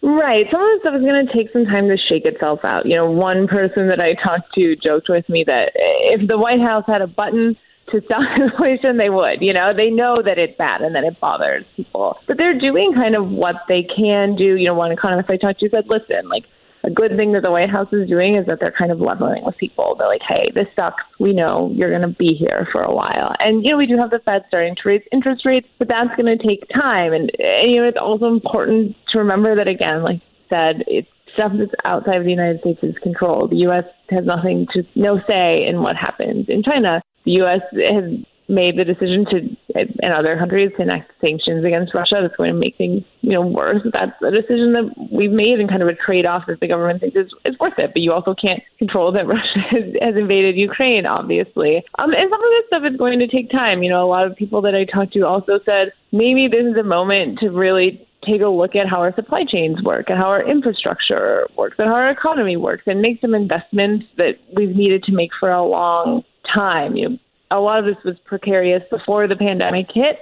Right. 0.03 0.45
Some 0.51 0.61
of 0.61 0.67
this 0.73 0.81
stuff 0.81 0.95
is 0.95 1.01
going 1.01 1.27
to 1.27 1.33
take 1.33 1.51
some 1.53 1.65
time 1.65 1.87
to 1.87 1.97
shake 1.97 2.25
itself 2.25 2.61
out. 2.63 2.85
You 2.85 2.95
know, 2.95 3.09
one 3.09 3.47
person 3.47 3.87
that 3.87 3.99
I 3.99 4.15
talked 4.15 4.53
to 4.55 4.75
joked 4.75 5.09
with 5.09 5.27
me 5.29 5.43
that 5.45 5.71
if 5.75 6.27
the 6.27 6.37
White 6.37 6.59
House 6.59 6.83
had 6.87 7.01
a 7.01 7.07
button 7.07 7.55
to 7.91 8.01
stop 8.05 8.21
inflation, 8.37 8.97
they 8.97 9.09
would. 9.09 9.41
You 9.41 9.53
know, 9.53 9.73
they 9.75 9.89
know 9.89 10.21
that 10.23 10.39
it's 10.39 10.57
bad 10.57 10.81
and 10.81 10.95
that 10.95 11.03
it 11.03 11.19
bothers 11.19 11.65
people, 11.75 12.17
but 12.27 12.37
they're 12.37 12.57
doing 12.57 12.93
kind 12.95 13.15
of 13.15 13.29
what 13.29 13.55
they 13.67 13.83
can 13.83 14.35
do. 14.35 14.55
You 14.55 14.69
know, 14.69 14.73
one 14.73 14.91
economist 14.91 15.29
I 15.29 15.37
talked 15.37 15.59
to 15.59 15.69
said, 15.69 15.85
listen, 15.87 16.29
like, 16.29 16.45
a 16.83 16.89
good 16.89 17.15
thing 17.15 17.33
that 17.33 17.41
the 17.41 17.51
White 17.51 17.69
House 17.69 17.91
is 17.91 18.09
doing 18.09 18.35
is 18.35 18.45
that 18.47 18.59
they're 18.59 18.73
kind 18.77 18.91
of 18.91 18.99
leveling 18.99 19.43
with 19.45 19.57
people. 19.57 19.95
They're 19.97 20.07
like, 20.07 20.21
hey, 20.27 20.49
this 20.53 20.67
sucks. 20.75 21.03
We 21.19 21.33
know 21.33 21.71
you're 21.73 21.89
going 21.89 22.09
to 22.09 22.15
be 22.17 22.33
here 22.33 22.67
for 22.71 22.81
a 22.81 22.93
while. 22.93 23.35
And, 23.39 23.63
you 23.63 23.71
know, 23.71 23.77
we 23.77 23.85
do 23.85 23.97
have 23.97 24.09
the 24.09 24.19
Fed 24.25 24.43
starting 24.47 24.75
to 24.75 24.89
raise 24.89 25.03
interest 25.11 25.45
rates, 25.45 25.67
but 25.79 25.87
that's 25.87 26.15
going 26.15 26.37
to 26.37 26.43
take 26.43 26.67
time. 26.73 27.13
And, 27.13 27.31
and, 27.37 27.71
you 27.71 27.81
know, 27.81 27.87
it's 27.87 27.97
also 28.01 28.27
important 28.27 28.95
to 29.11 29.19
remember 29.19 29.55
that, 29.55 29.67
again, 29.67 30.03
like 30.03 30.17
I 30.17 30.49
said, 30.49 30.83
it's 30.87 31.07
stuff 31.33 31.51
that's 31.57 31.71
outside 31.85 32.17
of 32.17 32.23
the 32.23 32.31
United 32.31 32.59
States' 32.59 32.97
control. 33.01 33.47
The 33.47 33.57
U.S. 33.57 33.85
has 34.09 34.25
nothing 34.25 34.67
to, 34.73 34.83
no 34.95 35.19
say 35.27 35.65
in 35.65 35.81
what 35.81 35.95
happens 35.95 36.47
in 36.49 36.63
China. 36.63 37.01
The 37.25 37.31
U.S. 37.31 37.61
has 37.71 38.19
made 38.51 38.77
the 38.77 38.83
decision 38.83 39.25
to, 39.31 39.39
and 39.75 40.13
other 40.13 40.37
countries, 40.37 40.71
to 40.75 40.83
enact 40.83 41.11
sanctions 41.21 41.63
against 41.63 41.95
Russia. 41.95 42.19
That's 42.21 42.35
going 42.35 42.53
to 42.53 42.59
make 42.59 42.77
things, 42.77 43.03
you 43.21 43.31
know, 43.31 43.41
worse. 43.41 43.81
That's 43.93 44.11
a 44.21 44.29
decision 44.29 44.73
that 44.73 44.91
we've 45.11 45.31
made 45.31 45.59
and 45.59 45.69
kind 45.69 45.81
of 45.81 45.87
a 45.87 45.95
trade-off 45.95 46.43
that 46.47 46.59
the 46.59 46.67
government 46.67 46.99
thinks 46.99 47.15
is, 47.15 47.31
is 47.45 47.57
worth 47.59 47.79
it. 47.79 47.91
But 47.93 48.01
you 48.01 48.11
also 48.11 48.35
can't 48.35 48.61
control 48.77 49.11
that 49.13 49.27
Russia 49.31 49.63
has, 49.71 49.83
has 50.01 50.15
invaded 50.15 50.57
Ukraine, 50.57 51.05
obviously. 51.05 51.77
Um, 51.97 52.11
and 52.11 52.29
some 52.29 52.43
of 52.43 52.51
this 52.51 52.67
stuff 52.67 52.83
is 52.91 52.97
going 52.97 53.19
to 53.19 53.27
take 53.27 53.49
time. 53.49 53.81
You 53.81 53.89
know, 53.89 54.05
a 54.05 54.11
lot 54.11 54.27
of 54.27 54.35
people 54.35 54.61
that 54.63 54.75
I 54.75 54.83
talked 54.85 55.13
to 55.13 55.25
also 55.25 55.59
said 55.65 55.93
maybe 56.11 56.47
this 56.51 56.65
is 56.65 56.77
a 56.77 56.83
moment 56.83 57.39
to 57.39 57.49
really 57.49 58.05
take 58.25 58.41
a 58.41 58.47
look 58.47 58.75
at 58.75 58.87
how 58.87 58.99
our 58.99 59.13
supply 59.15 59.43
chains 59.49 59.81
work 59.83 60.05
and 60.09 60.17
how 60.17 60.27
our 60.27 60.47
infrastructure 60.47 61.47
works 61.57 61.75
and 61.79 61.87
how 61.87 61.95
our 61.95 62.11
economy 62.11 62.55
works 62.55 62.83
and 62.85 63.01
make 63.01 63.19
some 63.19 63.33
investments 63.33 64.05
that 64.17 64.33
we've 64.55 64.75
needed 64.75 65.03
to 65.03 65.11
make 65.11 65.31
for 65.39 65.49
a 65.49 65.65
long 65.65 66.23
time. 66.53 66.95
You 66.95 67.09
know, 67.09 67.17
a 67.51 67.59
lot 67.59 67.79
of 67.79 67.85
this 67.85 68.03
was 68.03 68.15
precarious 68.25 68.81
before 68.89 69.27
the 69.27 69.35
pandemic 69.35 69.87
hit. 69.93 70.19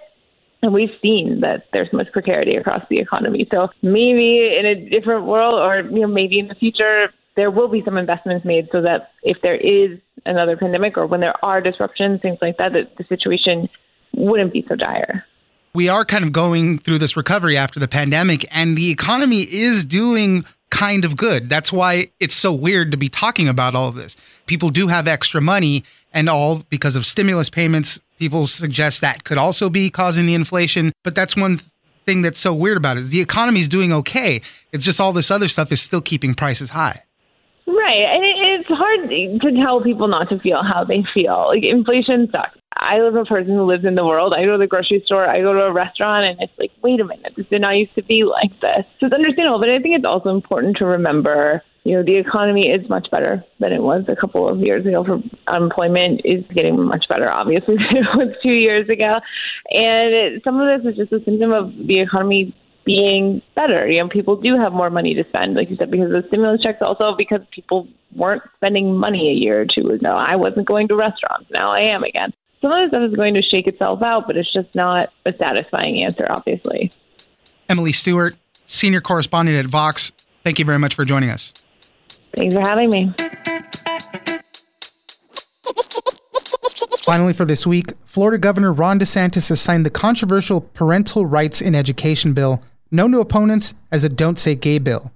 And 0.62 0.74
we've 0.74 0.90
seen 1.02 1.40
that 1.40 1.66
there's 1.72 1.88
much 1.94 2.12
precarity 2.12 2.56
across 2.58 2.84
the 2.90 3.00
economy. 3.00 3.48
So 3.50 3.70
maybe 3.82 4.54
in 4.60 4.66
a 4.66 4.90
different 4.90 5.26
world, 5.26 5.56
or 5.56 5.90
you 5.90 6.02
know, 6.02 6.08
maybe 6.08 6.38
in 6.38 6.50
the 6.50 6.56
future, 6.56 7.14
there 7.38 7.50
will 7.50 7.70
be 7.70 7.82
some 7.86 7.98
investments 7.98 8.46
made 8.46 8.68
so 8.72 8.82
that 8.82 9.12
if 9.24 9.38
there 9.42 9.56
is 9.56 9.98
another 10.26 10.58
pandemic 10.58 10.98
or 10.98 11.08
when 11.08 11.22
there 11.22 11.36
are 11.46 11.62
disruptions, 11.62 12.22
things 12.22 12.40
like 12.42 12.58
that, 12.58 12.74
that 12.74 12.98
the 12.98 13.06
situation 13.08 13.70
wouldn't 14.14 14.52
be 14.52 14.66
so 14.68 14.76
dire 14.76 15.24
we 15.74 15.88
are 15.88 16.06
kind 16.06 16.26
of 16.26 16.32
going 16.32 16.80
through 16.80 17.00
this 17.00 17.16
recovery 17.16 17.58
after 17.58 17.80
the 17.80 17.88
pandemic, 17.88 18.46
and 18.52 18.78
the 18.78 18.90
economy 18.90 19.42
is 19.42 19.86
doing 19.86 20.46
kind 20.72 21.06
of 21.06 21.16
good. 21.16 21.50
That's 21.50 21.72
why 21.72 22.12
it's 22.20 22.36
so 22.36 22.54
weird 22.54 22.92
to 22.92 22.98
be 22.98 23.10
talking 23.10 23.48
about 23.48 23.76
all 23.76 23.88
of 23.88 23.96
this. 23.96 24.18
People 24.46 24.70
do 24.70 24.88
have 24.88 25.08
extra 25.08 25.42
money, 25.42 25.84
and 26.14 26.30
all 26.30 26.64
because 26.70 26.96
of 26.96 27.06
stimulus 27.06 27.50
payments. 27.50 28.00
People 28.18 28.48
suggest 28.48 29.02
that 29.02 29.24
could 29.24 29.38
also 29.38 29.70
be 29.70 29.90
causing 29.90 30.26
the 30.26 30.34
inflation. 30.34 30.92
But 31.04 31.16
that's 31.16 31.36
one 31.36 31.62
thing 32.06 32.22
that's 32.22 32.40
so 32.40 32.54
weird 32.54 32.78
about 32.78 32.98
it. 32.98 33.06
The 33.06 33.22
economy 33.22 33.60
is 33.60 33.70
doing 33.70 33.94
okay. 33.94 34.42
It's 34.72 34.86
just 34.86 35.00
all 35.00 35.14
this 35.14 35.32
other 35.32 35.48
stuff 35.48 35.72
is 35.72 35.82
still 35.82 36.02
keeping 36.02 36.36
prices 36.36 36.70
high. 36.72 37.04
Right. 37.68 38.04
And 38.12 38.24
it's 38.60 38.70
hard 38.70 39.10
to 39.10 39.64
tell 39.64 39.82
people 39.82 40.08
not 40.08 40.30
to 40.30 40.40
feel 40.40 40.62
how 40.64 40.84
they 40.84 41.04
feel. 41.14 41.48
Like 41.48 41.64
inflation 41.64 42.28
sucks. 42.32 42.59
I 42.80 43.00
live 43.02 43.16
a 43.16 43.26
person 43.26 43.54
who 43.54 43.64
lives 43.64 43.86
in 43.86 43.96
the 43.96 44.06
world. 44.06 44.34
I 44.34 44.46
go 44.46 44.54
to 44.54 44.58
the 44.58 44.68
grocery 44.68 45.04
store, 45.06 45.28
I 45.28 45.42
go 45.42 45.54
to 45.54 45.60
a 45.62 45.74
restaurant, 45.74 46.26
and 46.26 46.42
it's 46.42 46.58
like, 46.58 46.72
wait 46.82 47.00
a 47.00 47.06
minute, 47.06 47.34
this 47.36 47.46
did 47.50 47.62
not 47.62 47.76
used 47.76 47.94
to 47.96 48.04
be 48.04 48.24
like 48.24 48.52
this. 48.62 48.86
So 49.00 49.08
it's 49.08 49.14
understandable, 49.14 49.60
but 49.60 49.70
I 49.70 49.80
think 49.80 49.96
it's 49.96 50.06
also 50.06 50.30
important 50.30 50.78
to 50.78 50.86
remember 50.86 51.62
you 51.90 51.96
know, 51.96 52.04
the 52.04 52.18
economy 52.18 52.68
is 52.68 52.88
much 52.90 53.08
better 53.10 53.44
than 53.60 53.72
it 53.72 53.82
was 53.82 54.04
a 54.08 54.16
couple 54.16 54.48
of 54.48 54.60
years 54.60 54.86
ago. 54.86 55.04
For 55.04 55.22
unemployment 55.48 56.22
is 56.24 56.44
getting 56.54 56.84
much 56.86 57.06
better, 57.08 57.32
obviously, 57.32 57.76
than 57.78 58.04
it 58.04 58.10
was 58.16 58.36
two 58.44 58.52
years 58.52 58.90
ago. 58.90 59.20
And 59.72 60.14
it, 60.14 60.44
some 60.44 60.60
of 60.60 60.68
this 60.68 60.92
is 60.92 60.98
just 60.98 61.14
a 61.14 61.24
symptom 61.24 61.52
of 61.52 61.72
the 61.88 62.02
economy 62.02 62.56
being 62.86 63.42
better. 63.56 63.88
You 63.88 64.04
know, 64.04 64.10
people 64.10 64.36
do 64.36 64.58
have 64.58 64.74
more 64.74 64.90
money 64.90 65.14
to 65.14 65.24
spend, 65.30 65.56
like 65.56 65.70
you 65.70 65.78
said, 65.78 65.92
because 65.92 66.14
of 66.14 66.22
the 66.22 66.28
stimulus 66.28 66.62
checks, 66.62 66.80
also 66.82 67.16
because 67.18 67.42
people 67.54 67.88
weren't 68.16 68.44
spending 68.58 68.96
money 68.96 69.30
a 69.30 69.34
year 69.34 69.62
or 69.62 69.66
two 69.66 69.90
ago. 69.90 70.10
I 70.10 70.36
wasn't 70.36 70.68
going 70.68 70.88
to 70.90 70.96
restaurants. 70.96 71.50
Now 71.52 71.72
I 71.72 71.82
am 71.82 72.04
again. 72.04 72.34
Some 72.62 72.74
of 72.74 72.82
this 72.82 72.90
stuff 72.90 73.10
is 73.10 73.16
going 73.16 73.34
to 73.36 73.42
shake 73.42 73.68
itself 73.68 74.02
out, 74.02 74.28
but 74.28 74.36
it's 74.36 74.52
just 74.52 74.76
not 74.76 75.14
a 75.26 75.34
satisfying 75.34 76.04
answer, 76.04 76.28
obviously. 76.30 76.92
Emily 77.70 77.94
Stewart, 77.94 78.36
senior 78.66 79.00
correspondent 79.00 79.58
at 79.58 79.66
Vox, 79.66 80.12
thank 80.44 80.60
you 80.60 80.66
very 80.66 80.80
much 80.80 80.94
for 80.96 81.06
joining 81.06 81.30
us. 81.30 81.54
Thanks 82.36 82.54
for 82.54 82.62
having 82.62 82.90
me. 82.90 83.14
Finally, 87.04 87.34
for 87.34 87.46
this 87.46 87.66
week, 87.66 87.94
Florida 88.06 88.38
Governor 88.38 88.74
Ron 88.74 89.00
DeSantis 89.00 89.50
has 89.50 89.62
signed 89.62 89.86
the 89.86 89.90
controversial 89.90 90.62
Parental 90.62 91.26
Rights 91.26 91.62
in 91.62 91.74
Education 91.74 92.34
bill, 92.34 92.62
known 92.92 93.12
to 93.14 93.20
opponents 93.20 93.74
as 93.92 94.04
a 94.04 94.10
Don't 94.10 94.38
Say 94.38 94.56
Gay 94.56 94.80
bill. 94.80 95.12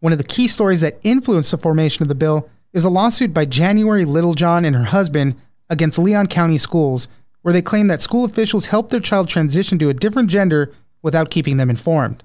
One 0.00 0.12
of 0.12 0.18
the 0.18 0.24
key 0.24 0.48
stories 0.48 0.80
that 0.80 0.98
influenced 1.04 1.52
the 1.52 1.58
formation 1.58 2.02
of 2.02 2.08
the 2.08 2.14
bill 2.14 2.50
is 2.72 2.84
a 2.84 2.90
lawsuit 2.90 3.32
by 3.32 3.44
January 3.44 4.04
Littlejohn 4.04 4.64
and 4.64 4.76
her 4.76 4.84
husband 4.84 5.36
against 5.70 5.98
Leon 5.98 6.26
County 6.26 6.58
schools, 6.58 7.08
where 7.42 7.52
they 7.52 7.62
claim 7.62 7.88
that 7.88 8.02
school 8.02 8.24
officials 8.24 8.66
helped 8.66 8.90
their 8.90 9.00
child 9.00 9.28
transition 9.28 9.78
to 9.78 9.88
a 9.88 9.94
different 9.94 10.30
gender 10.30 10.72
without 11.02 11.30
keeping 11.30 11.56
them 11.56 11.70
informed. 11.70 12.22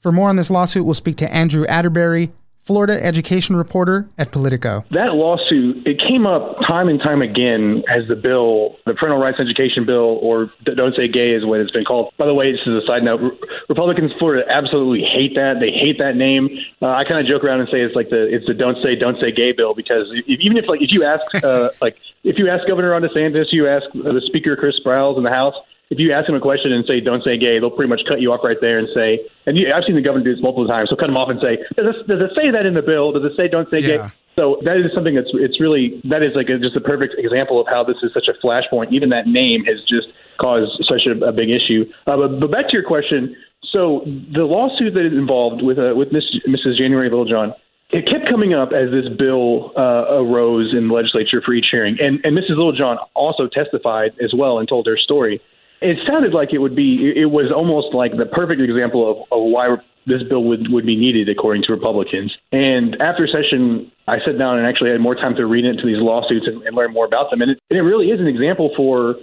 For 0.00 0.12
more 0.12 0.28
on 0.28 0.36
this 0.36 0.50
lawsuit, 0.50 0.84
we'll 0.84 0.94
speak 0.94 1.16
to 1.16 1.32
Andrew 1.32 1.64
Atterbury, 1.66 2.32
Florida 2.62 3.04
education 3.04 3.56
reporter 3.56 4.08
at 4.18 4.30
Politico. 4.30 4.84
That 4.92 5.14
lawsuit, 5.14 5.84
it 5.84 5.98
came 5.98 6.26
up 6.26 6.58
time 6.66 6.88
and 6.88 7.00
time 7.00 7.20
again 7.20 7.82
as 7.90 8.06
the 8.06 8.14
bill, 8.14 8.76
the 8.86 8.94
Parental 8.94 9.20
Rights 9.20 9.40
Education 9.40 9.84
Bill, 9.84 10.22
or 10.22 10.50
Don't 10.62 10.94
Say 10.94 11.08
Gay 11.08 11.32
is 11.32 11.44
what 11.44 11.58
it's 11.58 11.72
been 11.72 11.84
called. 11.84 12.14
By 12.18 12.26
the 12.26 12.34
way, 12.34 12.52
just 12.52 12.62
as 12.68 12.82
a 12.82 12.86
side 12.86 13.02
note, 13.02 13.20
Republicans 13.68 14.12
in 14.12 14.18
Florida 14.18 14.48
absolutely 14.48 15.02
hate 15.02 15.34
that. 15.34 15.58
They 15.58 15.70
hate 15.70 15.98
that 15.98 16.14
name. 16.14 16.48
Uh, 16.80 16.94
I 16.94 17.02
kind 17.02 17.18
of 17.18 17.26
joke 17.26 17.42
around 17.42 17.60
and 17.60 17.68
say 17.68 17.80
it's 17.80 17.96
like 17.96 18.10
the 18.10 18.32
it's 18.32 18.46
the 18.46 18.54
Don't 18.54 18.78
Say 18.80 18.94
Don't 18.94 19.18
Say 19.20 19.32
Gay 19.32 19.50
bill 19.50 19.74
because 19.74 20.06
if, 20.12 20.38
even 20.40 20.56
if 20.56 20.68
like 20.68 20.82
if 20.82 20.92
you 20.92 21.02
ask 21.02 21.22
uh, 21.42 21.70
like 21.80 21.96
if 22.22 22.38
you 22.38 22.48
ask 22.48 22.66
Governor 22.68 22.90
Ron 22.90 23.02
DeSantis, 23.02 23.46
you 23.50 23.66
ask 23.66 23.86
the 23.92 24.22
Speaker 24.26 24.54
Chris 24.54 24.78
Sprowls 24.78 25.18
in 25.18 25.24
the 25.24 25.30
House, 25.30 25.54
if 25.92 26.00
you 26.00 26.08
ask 26.16 26.24
them 26.24 26.34
a 26.34 26.40
question 26.40 26.72
and 26.72 26.88
say 26.88 27.04
don't 27.04 27.20
say 27.20 27.36
gay, 27.36 27.60
they'll 27.60 27.70
pretty 27.70 27.92
much 27.92 28.00
cut 28.08 28.24
you 28.24 28.32
off 28.32 28.40
right 28.40 28.56
there 28.64 28.80
and 28.80 28.88
say, 28.96 29.20
and 29.44 29.60
you, 29.60 29.68
I've 29.68 29.84
seen 29.84 29.94
the 29.94 30.00
governor 30.00 30.24
do 30.24 30.32
this 30.32 30.40
multiple 30.40 30.66
times. 30.66 30.88
So 30.88 30.96
cut 30.96 31.12
them 31.12 31.20
off 31.20 31.28
and 31.28 31.36
say, 31.36 31.60
does 31.76 31.92
it, 31.92 32.08
does 32.08 32.24
it 32.24 32.32
say 32.32 32.48
that 32.48 32.64
in 32.64 32.72
the 32.72 32.80
bill? 32.80 33.12
Does 33.12 33.28
it 33.28 33.36
say 33.36 33.44
don't 33.44 33.68
say 33.68 33.84
yeah. 33.84 34.08
gay? 34.08 34.14
So 34.32 34.56
that 34.64 34.80
is 34.80 34.88
something 34.96 35.12
that's 35.12 35.28
it's 35.36 35.60
really 35.60 36.00
that 36.08 36.24
is 36.24 36.32
like 36.32 36.48
a, 36.48 36.56
just 36.56 36.72
a 36.72 36.80
perfect 36.80 37.20
example 37.20 37.60
of 37.60 37.68
how 37.68 37.84
this 37.84 38.00
is 38.00 38.08
such 38.16 38.32
a 38.32 38.36
flashpoint. 38.40 38.88
Even 38.88 39.12
that 39.12 39.28
name 39.28 39.68
has 39.68 39.84
just 39.84 40.08
caused 40.40 40.72
such 40.88 41.04
a, 41.04 41.12
a 41.28 41.32
big 41.36 41.52
issue. 41.52 41.84
Uh, 42.08 42.16
but, 42.16 42.40
but 42.40 42.48
back 42.48 42.72
to 42.72 42.72
your 42.72 42.88
question. 42.88 43.36
So 43.68 44.00
the 44.32 44.48
lawsuit 44.48 44.96
that 44.96 45.04
is 45.04 45.12
involved 45.12 45.60
with 45.60 45.76
uh, 45.76 45.92
with 45.92 46.08
Miss, 46.08 46.24
Mrs. 46.48 46.80
January 46.80 47.12
Littlejohn 47.12 47.52
it 47.92 48.08
kept 48.08 48.24
coming 48.24 48.54
up 48.54 48.72
as 48.72 48.88
this 48.88 49.04
bill 49.20 49.70
uh, 49.76 50.16
arose 50.16 50.72
in 50.72 50.88
the 50.88 50.94
legislature 50.94 51.42
for 51.44 51.52
each 51.52 51.66
hearing. 51.70 51.98
And, 52.00 52.24
and 52.24 52.32
Mrs. 52.32 52.56
Littlejohn 52.56 52.96
also 53.12 53.48
testified 53.52 54.12
as 54.16 54.32
well 54.32 54.58
and 54.58 54.66
told 54.66 54.86
her 54.86 54.96
story 54.96 55.42
it 55.82 55.98
sounded 56.06 56.32
like 56.32 56.52
it 56.52 56.58
would 56.58 56.76
be 56.76 57.12
it 57.14 57.30
was 57.30 57.52
almost 57.54 57.94
like 57.94 58.12
the 58.16 58.26
perfect 58.26 58.60
example 58.60 59.10
of, 59.10 59.16
of 59.30 59.50
why 59.50 59.76
this 60.06 60.22
bill 60.28 60.44
would, 60.44 60.70
would 60.70 60.86
be 60.86 60.96
needed 60.96 61.28
according 61.28 61.62
to 61.62 61.72
Republicans. 61.72 62.32
And 62.50 63.00
after 63.00 63.26
session, 63.26 63.90
I 64.08 64.18
sat 64.24 64.38
down 64.38 64.58
and 64.58 64.66
actually 64.66 64.90
had 64.90 65.00
more 65.00 65.14
time 65.14 65.36
to 65.36 65.46
read 65.46 65.64
into 65.64 65.86
these 65.86 65.98
lawsuits 65.98 66.46
and, 66.46 66.62
and 66.62 66.74
learn 66.74 66.92
more 66.92 67.06
about 67.06 67.30
them. 67.30 67.40
And 67.40 67.52
it, 67.52 67.58
and 67.70 67.78
it 67.78 67.82
really 67.82 68.06
is 68.06 68.20
an 68.20 68.26
example 68.26 68.70
for 68.76 69.14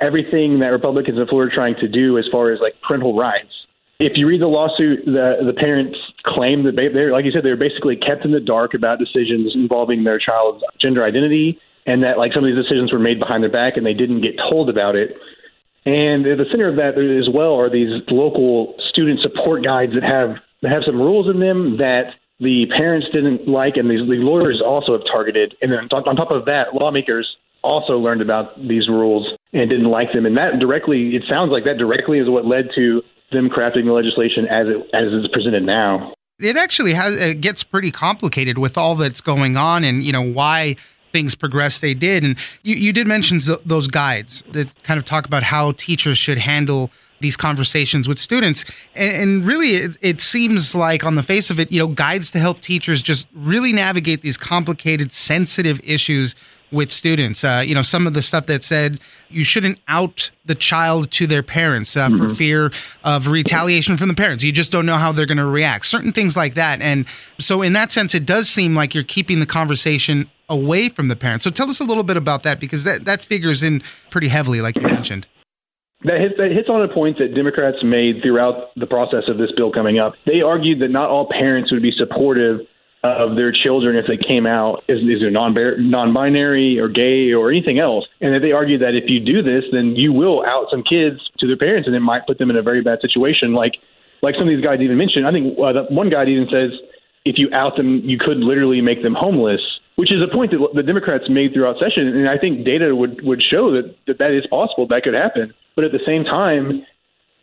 everything 0.00 0.58
that 0.60 0.74
Republicans 0.74 1.18
in 1.18 1.26
Florida 1.26 1.52
are 1.52 1.54
trying 1.54 1.74
to 1.80 1.88
do 1.88 2.18
as 2.18 2.24
far 2.30 2.52
as 2.52 2.60
like 2.60 2.74
parental 2.86 3.16
rights. 3.16 3.52
If 3.98 4.12
you 4.16 4.26
read 4.26 4.42
the 4.42 4.46
lawsuit, 4.46 5.06
the 5.06 5.40
the 5.40 5.54
parents 5.54 5.96
claim 6.26 6.64
that 6.64 6.76
they, 6.76 6.88
they're 6.92 7.12
like 7.12 7.24
you 7.24 7.32
said 7.32 7.44
they're 7.44 7.56
basically 7.56 7.96
kept 7.96 8.26
in 8.26 8.32
the 8.32 8.40
dark 8.40 8.74
about 8.74 8.98
decisions 8.98 9.54
involving 9.54 10.04
their 10.04 10.18
child's 10.18 10.62
gender 10.78 11.02
identity, 11.02 11.58
and 11.86 12.02
that 12.02 12.18
like 12.18 12.34
some 12.34 12.44
of 12.44 12.50
these 12.50 12.60
decisions 12.60 12.92
were 12.92 12.98
made 12.98 13.18
behind 13.18 13.42
their 13.42 13.50
back 13.50 13.78
and 13.78 13.86
they 13.86 13.94
didn't 13.94 14.20
get 14.20 14.36
told 14.36 14.68
about 14.68 14.96
it. 14.96 15.16
And 15.86 16.26
at 16.26 16.38
the 16.38 16.46
center 16.50 16.68
of 16.68 16.76
that 16.76 16.98
as 16.98 17.32
well 17.32 17.54
are 17.54 17.70
these 17.70 18.02
local 18.10 18.74
student 18.90 19.20
support 19.20 19.62
guides 19.62 19.92
that 19.94 20.02
have 20.02 20.36
that 20.62 20.72
have 20.72 20.82
some 20.84 20.96
rules 20.96 21.30
in 21.30 21.38
them 21.38 21.78
that 21.78 22.14
the 22.40 22.66
parents 22.76 23.06
didn't 23.12 23.48
like, 23.48 23.76
and 23.76 23.88
these 23.88 24.00
the 24.00 24.18
lawyers 24.18 24.60
also 24.64 24.92
have 24.92 25.06
targeted. 25.06 25.54
And 25.62 25.70
then 25.70 25.88
on 25.92 26.16
top 26.16 26.30
of 26.30 26.44
that, 26.46 26.74
lawmakers 26.74 27.36
also 27.62 27.98
learned 27.98 28.20
about 28.20 28.58
these 28.58 28.88
rules 28.88 29.26
and 29.52 29.70
didn't 29.70 29.90
like 29.90 30.12
them. 30.12 30.26
And 30.26 30.36
that 30.36 30.58
directly, 30.58 31.14
it 31.14 31.22
sounds 31.28 31.50
like 31.50 31.64
that 31.64 31.78
directly 31.78 32.18
is 32.18 32.28
what 32.28 32.44
led 32.44 32.68
to 32.74 33.02
them 33.32 33.48
crafting 33.48 33.86
the 33.86 33.92
legislation 33.92 34.46
as 34.46 34.66
it 34.66 34.76
as 34.92 35.14
it's 35.14 35.32
presented 35.32 35.62
now. 35.62 36.12
It 36.38 36.56
actually 36.56 36.94
has 36.94 37.16
it 37.16 37.40
gets 37.40 37.62
pretty 37.62 37.90
complicated 37.90 38.58
with 38.58 38.76
all 38.76 38.96
that's 38.96 39.20
going 39.20 39.56
on, 39.56 39.84
and 39.84 40.02
you 40.02 40.12
know 40.12 40.22
why 40.22 40.76
things 41.16 41.34
progress 41.34 41.80
they 41.80 41.94
did. 41.94 42.22
And 42.22 42.36
you, 42.62 42.76
you 42.76 42.92
did 42.92 43.06
mention 43.06 43.40
those 43.64 43.88
guides 43.88 44.42
that 44.52 44.68
kind 44.82 44.98
of 44.98 45.06
talk 45.06 45.24
about 45.24 45.42
how 45.42 45.72
teachers 45.72 46.18
should 46.18 46.36
handle 46.36 46.90
these 47.20 47.38
conversations 47.38 48.06
with 48.06 48.18
students. 48.18 48.66
And, 48.94 49.16
and 49.16 49.46
really, 49.46 49.76
it, 49.76 49.96
it, 50.02 50.20
seems 50.20 50.74
like 50.74 51.06
on 51.06 51.14
the 51.14 51.22
face 51.22 51.48
of 51.48 51.58
it, 51.58 51.72
you 51.72 51.78
know, 51.78 51.88
guides 51.88 52.30
to 52.32 52.38
help 52.38 52.60
teachers 52.60 53.02
just 53.02 53.28
really 53.34 53.72
navigate 53.72 54.20
these 54.20 54.36
complicated, 54.36 55.10
sensitive 55.10 55.80
issues 55.82 56.34
with 56.70 56.90
students. 56.90 57.42
Uh, 57.42 57.64
you 57.66 57.74
know, 57.74 57.80
some 57.80 58.06
of 58.06 58.12
the 58.12 58.20
stuff 58.20 58.44
that 58.46 58.62
said 58.62 59.00
you 59.30 59.42
shouldn't 59.42 59.80
out 59.88 60.30
the 60.44 60.54
child 60.54 61.10
to 61.12 61.26
their 61.26 61.42
parents 61.42 61.96
uh, 61.96 62.08
mm-hmm. 62.10 62.28
for 62.28 62.34
fear 62.34 62.72
of 63.04 63.28
retaliation 63.28 63.96
from 63.96 64.08
the 64.08 64.14
parents. 64.14 64.44
You 64.44 64.52
just 64.52 64.70
don't 64.70 64.84
know 64.84 64.98
how 64.98 65.12
they're 65.12 65.24
going 65.24 65.38
to 65.38 65.46
react. 65.46 65.86
Certain 65.86 66.12
things 66.12 66.36
like 66.36 66.54
that. 66.54 66.82
And 66.82 67.06
so, 67.38 67.62
in 67.62 67.72
that 67.72 67.90
sense, 67.90 68.14
it 68.14 68.26
does 68.26 68.50
seem 68.50 68.74
like 68.74 68.94
you're 68.94 69.04
keeping 69.04 69.40
the 69.40 69.46
conversation 69.46 70.28
away 70.48 70.88
from 70.88 71.08
the 71.08 71.16
parents. 71.16 71.44
So 71.44 71.50
tell 71.50 71.68
us 71.68 71.80
a 71.80 71.84
little 71.84 72.04
bit 72.04 72.16
about 72.16 72.42
that 72.44 72.60
because 72.60 72.84
that, 72.84 73.04
that 73.04 73.22
figures 73.22 73.62
in 73.62 73.82
pretty 74.10 74.28
heavily, 74.28 74.60
like 74.60 74.76
you 74.76 74.82
mentioned. 74.82 75.26
That 76.04 76.20
hits, 76.20 76.34
that 76.38 76.52
hits 76.52 76.68
on 76.68 76.82
a 76.82 76.92
point 76.92 77.18
that 77.18 77.34
Democrats 77.34 77.78
made 77.82 78.22
throughout 78.22 78.70
the 78.76 78.86
process 78.86 79.24
of 79.28 79.38
this 79.38 79.50
bill 79.56 79.72
coming 79.72 79.98
up. 79.98 80.14
They 80.26 80.42
argued 80.42 80.80
that 80.80 80.88
not 80.88 81.08
all 81.08 81.28
parents 81.28 81.72
would 81.72 81.82
be 81.82 81.90
supportive 81.90 82.60
of 83.02 83.36
their 83.36 83.52
children 83.52 83.96
if 83.96 84.06
they 84.06 84.16
came 84.16 84.46
out 84.46 84.82
as, 84.88 84.98
non 85.00 85.54
non-binary 85.90 86.78
or 86.78 86.88
gay 86.88 87.32
or 87.32 87.50
anything 87.50 87.78
else, 87.78 88.04
and 88.20 88.34
that 88.34 88.40
they 88.40 88.52
argued 88.52 88.82
that 88.82 88.94
if 88.94 89.08
you 89.08 89.20
do 89.20 89.42
this, 89.42 89.64
then 89.72 89.94
you 89.96 90.12
will 90.12 90.44
out 90.44 90.66
some 90.70 90.82
kids 90.82 91.20
to 91.38 91.46
their 91.46 91.56
parents, 91.56 91.86
and 91.86 91.94
it 91.94 92.00
might 92.00 92.26
put 92.26 92.38
them 92.38 92.50
in 92.50 92.56
a 92.56 92.62
very 92.62 92.82
bad 92.82 92.98
situation. 93.00 93.54
Like 93.54 93.74
like 94.22 94.34
some 94.34 94.48
of 94.48 94.54
these 94.54 94.64
guys 94.64 94.80
even 94.80 94.96
mentioned. 94.96 95.26
I 95.26 95.32
think 95.32 95.58
uh, 95.58 95.84
one 95.90 96.10
guy 96.10 96.24
even 96.24 96.48
says 96.50 96.70
if 97.24 97.38
you 97.38 97.48
out 97.52 97.76
them, 97.76 98.02
you 98.04 98.18
could 98.18 98.38
literally 98.38 98.80
make 98.80 99.02
them 99.02 99.14
homeless 99.14 99.60
which 99.96 100.12
is 100.12 100.20
a 100.22 100.32
point 100.32 100.52
that 100.52 100.60
the 100.74 100.82
Democrats 100.82 101.24
made 101.28 101.52
throughout 101.52 101.76
session, 101.80 102.06
and 102.06 102.28
I 102.28 102.38
think 102.38 102.64
data 102.64 102.94
would 102.94 103.24
would 103.24 103.42
show 103.42 103.72
that 103.72 103.96
that, 104.06 104.18
that 104.18 104.30
is 104.30 104.46
possible, 104.48 104.86
that 104.88 105.02
could 105.02 105.14
happen. 105.14 105.52
But 105.74 105.84
at 105.84 105.92
the 105.92 106.04
same 106.06 106.24
time, 106.24 106.84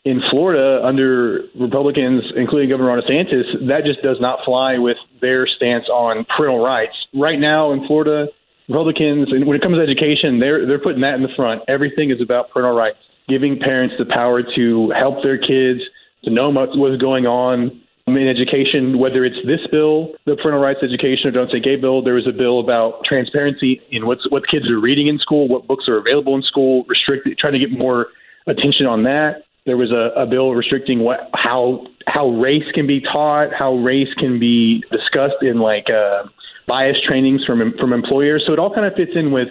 in 0.05 0.22
Florida, 0.29 0.86
under 0.86 1.45
Republicans, 1.60 2.24
including 2.36 2.69
Governor 2.69 2.89
Ron 2.89 3.01
DeSantis, 3.01 3.67
that 3.67 3.86
just 3.86 4.01
does 4.01 4.17
not 4.19 4.39
fly 4.45 4.77
with 4.77 4.98
their 5.22 5.48
stance 5.48 5.86
on 5.89 6.25
parental 6.25 6.63
rights. 6.63 6.93
Right 7.13 7.39
now 7.39 7.72
in 7.72 7.88
Florida, 7.88 8.27
Republicans, 8.67 9.29
and 9.31 9.48
when 9.48 9.55
it 9.55 9.62
comes 9.62 9.77
to 9.77 9.83
education, 9.83 10.39
they're 10.39 10.65
they're 10.67 10.81
putting 10.81 11.01
that 11.01 11.15
in 11.15 11.24
the 11.24 11.33
front. 11.36 11.62
Everything 11.67 12.12
is 12.12 12.22
about 12.22 12.51
parental 12.51 12.75
rights, 12.75 12.98
giving 13.27 13.60
parents 13.60 13.95
the 13.98 14.05
power 14.05 14.43
to 14.55 14.91
help 14.91 15.24
their 15.24 15.38
kids, 15.38 15.81
to 16.24 16.29
know 16.29 16.50
what's 16.50 17.01
going 17.01 17.25
on, 17.25 17.83
in 18.17 18.27
education, 18.27 19.00
whether 19.00 19.25
it's 19.25 19.38
this 19.46 19.60
bill, 19.72 20.13
the 20.25 20.36
parental 20.36 20.62
rights 20.62 20.79
education 20.84 21.27
or 21.27 21.32
don't 21.32 21.51
say 21.51 21.60
gay 21.60 21.75
bill, 21.75 22.01
there 22.03 22.15
was 22.15 22.27
a 22.27 22.32
bill 22.32 22.60
about 22.60 23.03
transparency 23.05 23.82
in 23.91 24.05
what's 24.05 24.29
what 24.32 24.48
kids 24.48 24.70
are 24.70 24.79
reading 24.79 25.08
in 25.08 25.20
school, 25.20 25.48
what 25.48 25.67
books 25.67 25.88
are 25.88 25.98
available 25.98 26.36
in 26.36 26.43
school, 26.43 26.86
restrict 26.88 27.27
trying 27.39 27.53
to 27.53 27.60
get 27.60 27.72
more 27.72 28.08
attention 28.48 28.86
on 28.86 29.03
that. 29.03 29.43
There 29.65 29.77
was 29.77 29.91
a, 29.91 30.20
a 30.20 30.25
bill 30.25 30.51
restricting 30.51 31.00
what 31.00 31.29
how 31.34 31.88
how 32.08 32.29
race 32.29 32.70
can 32.74 32.88
be 32.88 33.00
taught, 33.00 33.53
how 33.58 33.75
race 33.75 34.13
can 34.17 34.39
be 34.39 34.84
discussed 34.91 35.41
in 35.41 35.60
like 35.60 35.88
uh, 35.89 36.24
bias 36.67 36.98
trainings 37.08 37.43
from 37.46 37.74
from 37.79 37.93
employers. 37.93 38.43
So 38.46 38.53
it 38.53 38.60
all 38.60 38.74
kind 38.74 38.86
of 38.86 38.93
fits 38.93 39.12
in 39.15 39.32
with 39.32 39.50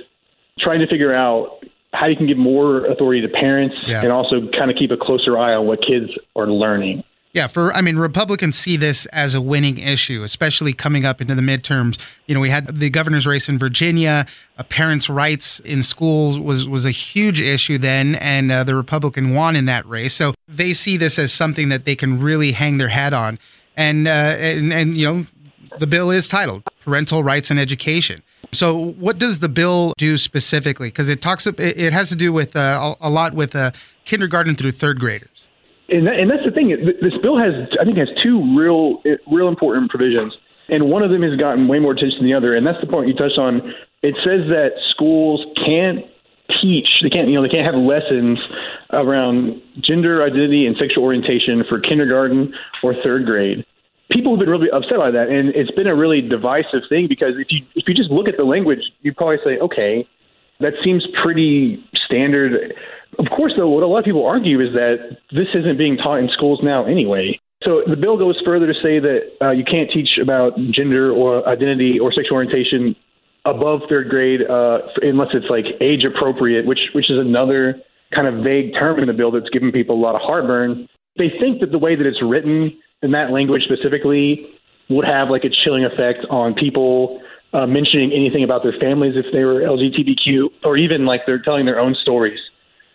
trying 0.59 0.81
to 0.81 0.87
figure 0.87 1.15
out 1.15 1.65
how 1.93 2.07
you 2.07 2.17
can 2.17 2.27
give 2.27 2.39
more 2.39 2.87
authority 2.87 3.21
to 3.21 3.29
parents 3.29 3.77
yeah. 3.87 4.03
and 4.03 4.11
also 4.11 4.49
kind 4.57 4.71
of 4.71 4.77
keep 4.79 4.91
a 4.91 4.97
closer 4.97 5.39
eye 5.39 5.55
on 5.55 5.67
what 5.67 5.81
kids 5.81 6.11
are 6.37 6.47
learning. 6.47 7.05
Yeah, 7.33 7.47
for 7.47 7.73
I 7.73 7.81
mean, 7.81 7.97
Republicans 7.97 8.59
see 8.59 8.77
this 8.77 9.07
as 9.07 9.35
a 9.35 9.41
winning 9.41 9.79
issue, 9.79 10.23
especially 10.23 10.75
coming 10.75 11.07
up 11.07 11.23
into 11.23 11.35
the 11.35 11.41
midterms. 11.41 11.99
You 12.27 12.35
know, 12.35 12.41
we 12.41 12.51
had 12.51 12.79
the 12.79 12.91
governor's 12.91 13.27
race 13.27 13.49
in 13.49 13.59
Virginia. 13.59 14.27
Parents' 14.69 15.09
rights 15.09 15.59
in 15.61 15.83
schools 15.83 16.39
was 16.39 16.69
was 16.69 16.85
a 16.85 16.91
huge 16.91 17.41
issue 17.41 17.79
then, 17.79 18.17
and 18.17 18.53
uh, 18.53 18.65
the 18.65 18.75
Republican 18.75 19.35
won 19.35 19.57
in 19.57 19.65
that 19.65 19.87
race. 19.87 20.15
So 20.15 20.35
they 20.47 20.75
see 20.75 20.99
this 20.99 21.19
as 21.19 21.33
something 21.33 21.71
that 21.71 21.87
they 21.87 21.97
can 21.97 22.21
really 22.23 22.53
hang 22.53 22.77
their 22.77 22.89
hat 22.89 23.15
on. 23.15 23.39
And 23.79 24.07
uh, 24.07 24.11
and 24.11 24.71
and 24.71 24.95
you 24.95 25.07
know, 25.07 25.27
the 25.79 25.87
bill 25.87 26.11
is 26.11 26.29
titled 26.29 26.65
"Parental 26.85 27.25
Rights 27.25 27.51
and 27.51 27.59
Education." 27.59 28.23
So, 28.53 28.93
what 28.99 29.19
does 29.19 29.39
the 29.39 29.49
bill 29.49 29.95
do 29.97 30.19
specifically? 30.19 30.89
Because 30.89 31.09
it 31.09 31.23
talks, 31.23 31.47
it 31.47 31.93
has 31.95 32.11
to 32.11 32.17
do 32.17 32.31
with 32.35 32.55
uh, 32.55 32.95
a 33.01 33.09
lot 33.09 33.33
with 33.33 33.57
uh, 33.57 33.71
kindergarten 34.05 34.55
through 34.55 34.73
third 34.73 35.01
graders. 35.01 35.49
And, 35.93 36.09
and 36.09 36.31
that's 36.31 36.45
the 36.45 36.51
thing. 36.51 36.73
This 37.01 37.15
bill 37.23 37.39
has, 37.39 37.53
I 37.81 37.85
think, 37.85 37.99
has 37.99 38.09
two 38.23 38.41
real, 38.57 39.03
real 39.31 39.49
important 39.49 39.91
provisions, 39.91 40.33
and 40.69 40.89
one 40.89 41.03
of 41.03 41.11
them 41.11 41.23
has 41.23 41.37
gotten 41.39 41.69
way 41.69 41.79
more 41.79 41.93
attention 41.93 42.19
than 42.21 42.29
the 42.29 42.35
other. 42.35 42.57
And 42.57 42.67
that's 42.67 42.81
the 42.81 42.89
point 42.89 43.09
you 43.09 43.15
touched 43.15 43.39
on. 43.39 43.61
It 44.03 44.17
says 44.25 44.49
that 44.49 44.73
schools 44.91 45.45
can't 45.55 46.01
teach, 46.61 46.89
they 47.03 47.11
can't, 47.11 47.29
you 47.29 47.35
know, 47.35 47.43
they 47.43 47.49
can't 47.49 47.67
have 47.67 47.77
lessons 47.77 48.39
around 48.91 49.61
gender 49.81 50.25
identity 50.25 50.67
and 50.67 50.77
sexual 50.77 51.05
orientation 51.05 51.65
for 51.69 51.81
kindergarten 51.81 52.53
or 52.83 52.95
third 53.05 53.25
grade. 53.25 53.65
People 54.11 54.33
have 54.33 54.41
been 54.41 54.51
really 54.51 54.71
upset 54.71 54.99
by 54.99 55.11
that, 55.11 55.29
and 55.29 55.55
it's 55.55 55.71
been 55.71 55.87
a 55.87 55.95
really 55.95 56.21
divisive 56.21 56.85
thing 56.89 57.07
because 57.09 57.33
if 57.39 57.49
you 57.49 57.65
if 57.75 57.89
you 57.89 57.95
just 57.95 58.11
look 58.11 58.29
at 58.29 58.37
the 58.37 58.45
language, 58.45 58.81
you 59.01 59.15
probably 59.15 59.39
say, 59.45 59.57
okay, 59.59 60.07
that 60.61 60.75
seems 60.85 61.07
pretty 61.23 61.83
standard. 62.05 62.75
Of 63.19 63.27
course, 63.37 63.53
though, 63.57 63.69
what 63.69 63.83
a 63.83 63.87
lot 63.87 63.99
of 63.99 64.05
people 64.05 64.25
argue 64.27 64.61
is 64.61 64.73
that 64.73 65.19
this 65.31 65.49
isn't 65.55 65.77
being 65.77 65.97
taught 65.97 66.19
in 66.19 66.29
schools 66.33 66.61
now 66.63 66.87
anyway. 66.87 67.39
So 67.65 67.83
the 67.87 67.97
bill 67.97 68.17
goes 68.17 68.41
further 68.45 68.67
to 68.67 68.75
say 68.75 68.99
that 68.99 69.21
uh, 69.41 69.51
you 69.51 69.65
can't 69.65 69.91
teach 69.91 70.19
about 70.21 70.57
gender 70.71 71.13
or 71.13 71.47
identity 71.47 71.99
or 72.01 72.13
sexual 72.13 72.37
orientation 72.37 72.97
above 73.45 73.83
third 73.89 74.09
grade 74.09 74.41
uh, 74.49 74.79
unless 75.03 75.29
it's 75.35 75.47
like 75.49 75.67
age 75.81 76.05
appropriate, 76.05 76.67
which 76.67 76.81
which 76.95 77.11
is 77.11 77.19
another 77.19 77.81
kind 78.15 78.27
of 78.27 78.43
vague 78.43 78.73
term 78.75 78.99
in 78.99 79.07
the 79.07 79.13
bill 79.13 79.31
that's 79.31 79.49
given 79.51 79.71
people 79.71 79.97
a 79.97 80.01
lot 80.01 80.15
of 80.15 80.21
heartburn. 80.23 80.89
They 81.19 81.31
think 81.41 81.61
that 81.61 81.71
the 81.71 81.79
way 81.79 81.95
that 81.95 82.07
it's 82.07 82.23
written 82.23 82.73
in 83.03 83.13
that 83.13 83.31
language 83.31 83.63
specifically 83.63 84.47
would 84.91 85.05
have 85.05 85.29
like 85.29 85.45
a 85.45 85.51
chilling 85.65 85.85
effect 85.85 86.27
on 86.31 86.55
people 86.55 87.21
uh, 87.53 87.67
mentioning 87.67 88.13
anything 88.13 88.45
about 88.45 88.63
their 88.63 88.75
families 88.81 89.15
if 89.17 89.27
they 89.33 89.45
were 89.45 89.61
LGBTQ, 89.61 90.65
or 90.65 90.77
even 90.77 91.05
like 91.05 91.23
they're 91.27 91.43
telling 91.43 91.67
their 91.67 91.79
own 91.79 91.95
stories 92.01 92.39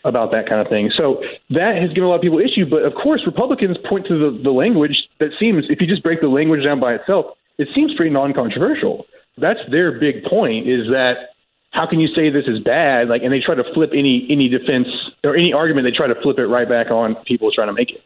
about 0.07 0.31
that 0.31 0.47
kind 0.47 0.63
of 0.63 0.71
thing. 0.71 0.89
So 0.95 1.21
that 1.51 1.75
has 1.75 1.89
given 1.89 2.03
a 2.03 2.09
lot 2.09 2.15
of 2.15 2.21
people 2.21 2.39
issue. 2.39 2.63
But 2.63 2.87
of 2.87 2.95
course, 2.95 3.21
Republicans 3.27 3.77
point 3.87 4.07
to 4.07 4.15
the, 4.17 4.39
the 4.41 4.51
language 4.55 4.95
that 5.19 5.29
seems, 5.39 5.65
if 5.69 5.81
you 5.81 5.87
just 5.87 6.01
break 6.01 6.21
the 6.21 6.31
language 6.31 6.63
down 6.63 6.79
by 6.79 6.95
itself, 6.95 7.37
it 7.57 7.67
seems 7.75 7.93
pretty 7.95 8.11
non-controversial. 8.11 9.05
That's 9.37 9.59
their 9.69 9.99
big 9.99 10.23
point: 10.23 10.67
is 10.67 10.87
that 10.87 11.35
how 11.71 11.85
can 11.85 11.99
you 11.99 12.07
say 12.15 12.29
this 12.29 12.47
is 12.47 12.59
bad? 12.63 13.09
Like, 13.09 13.21
and 13.21 13.31
they 13.31 13.41
try 13.43 13.55
to 13.55 13.63
flip 13.73 13.91
any 13.93 14.25
any 14.29 14.49
defense 14.49 14.87
or 15.23 15.35
any 15.35 15.53
argument. 15.53 15.85
They 15.85 15.95
try 15.95 16.07
to 16.07 16.19
flip 16.23 16.39
it 16.39 16.47
right 16.47 16.67
back 16.67 16.89
on 16.89 17.15
people 17.27 17.51
trying 17.53 17.67
to 17.67 17.73
make 17.73 17.91
it. 17.91 18.01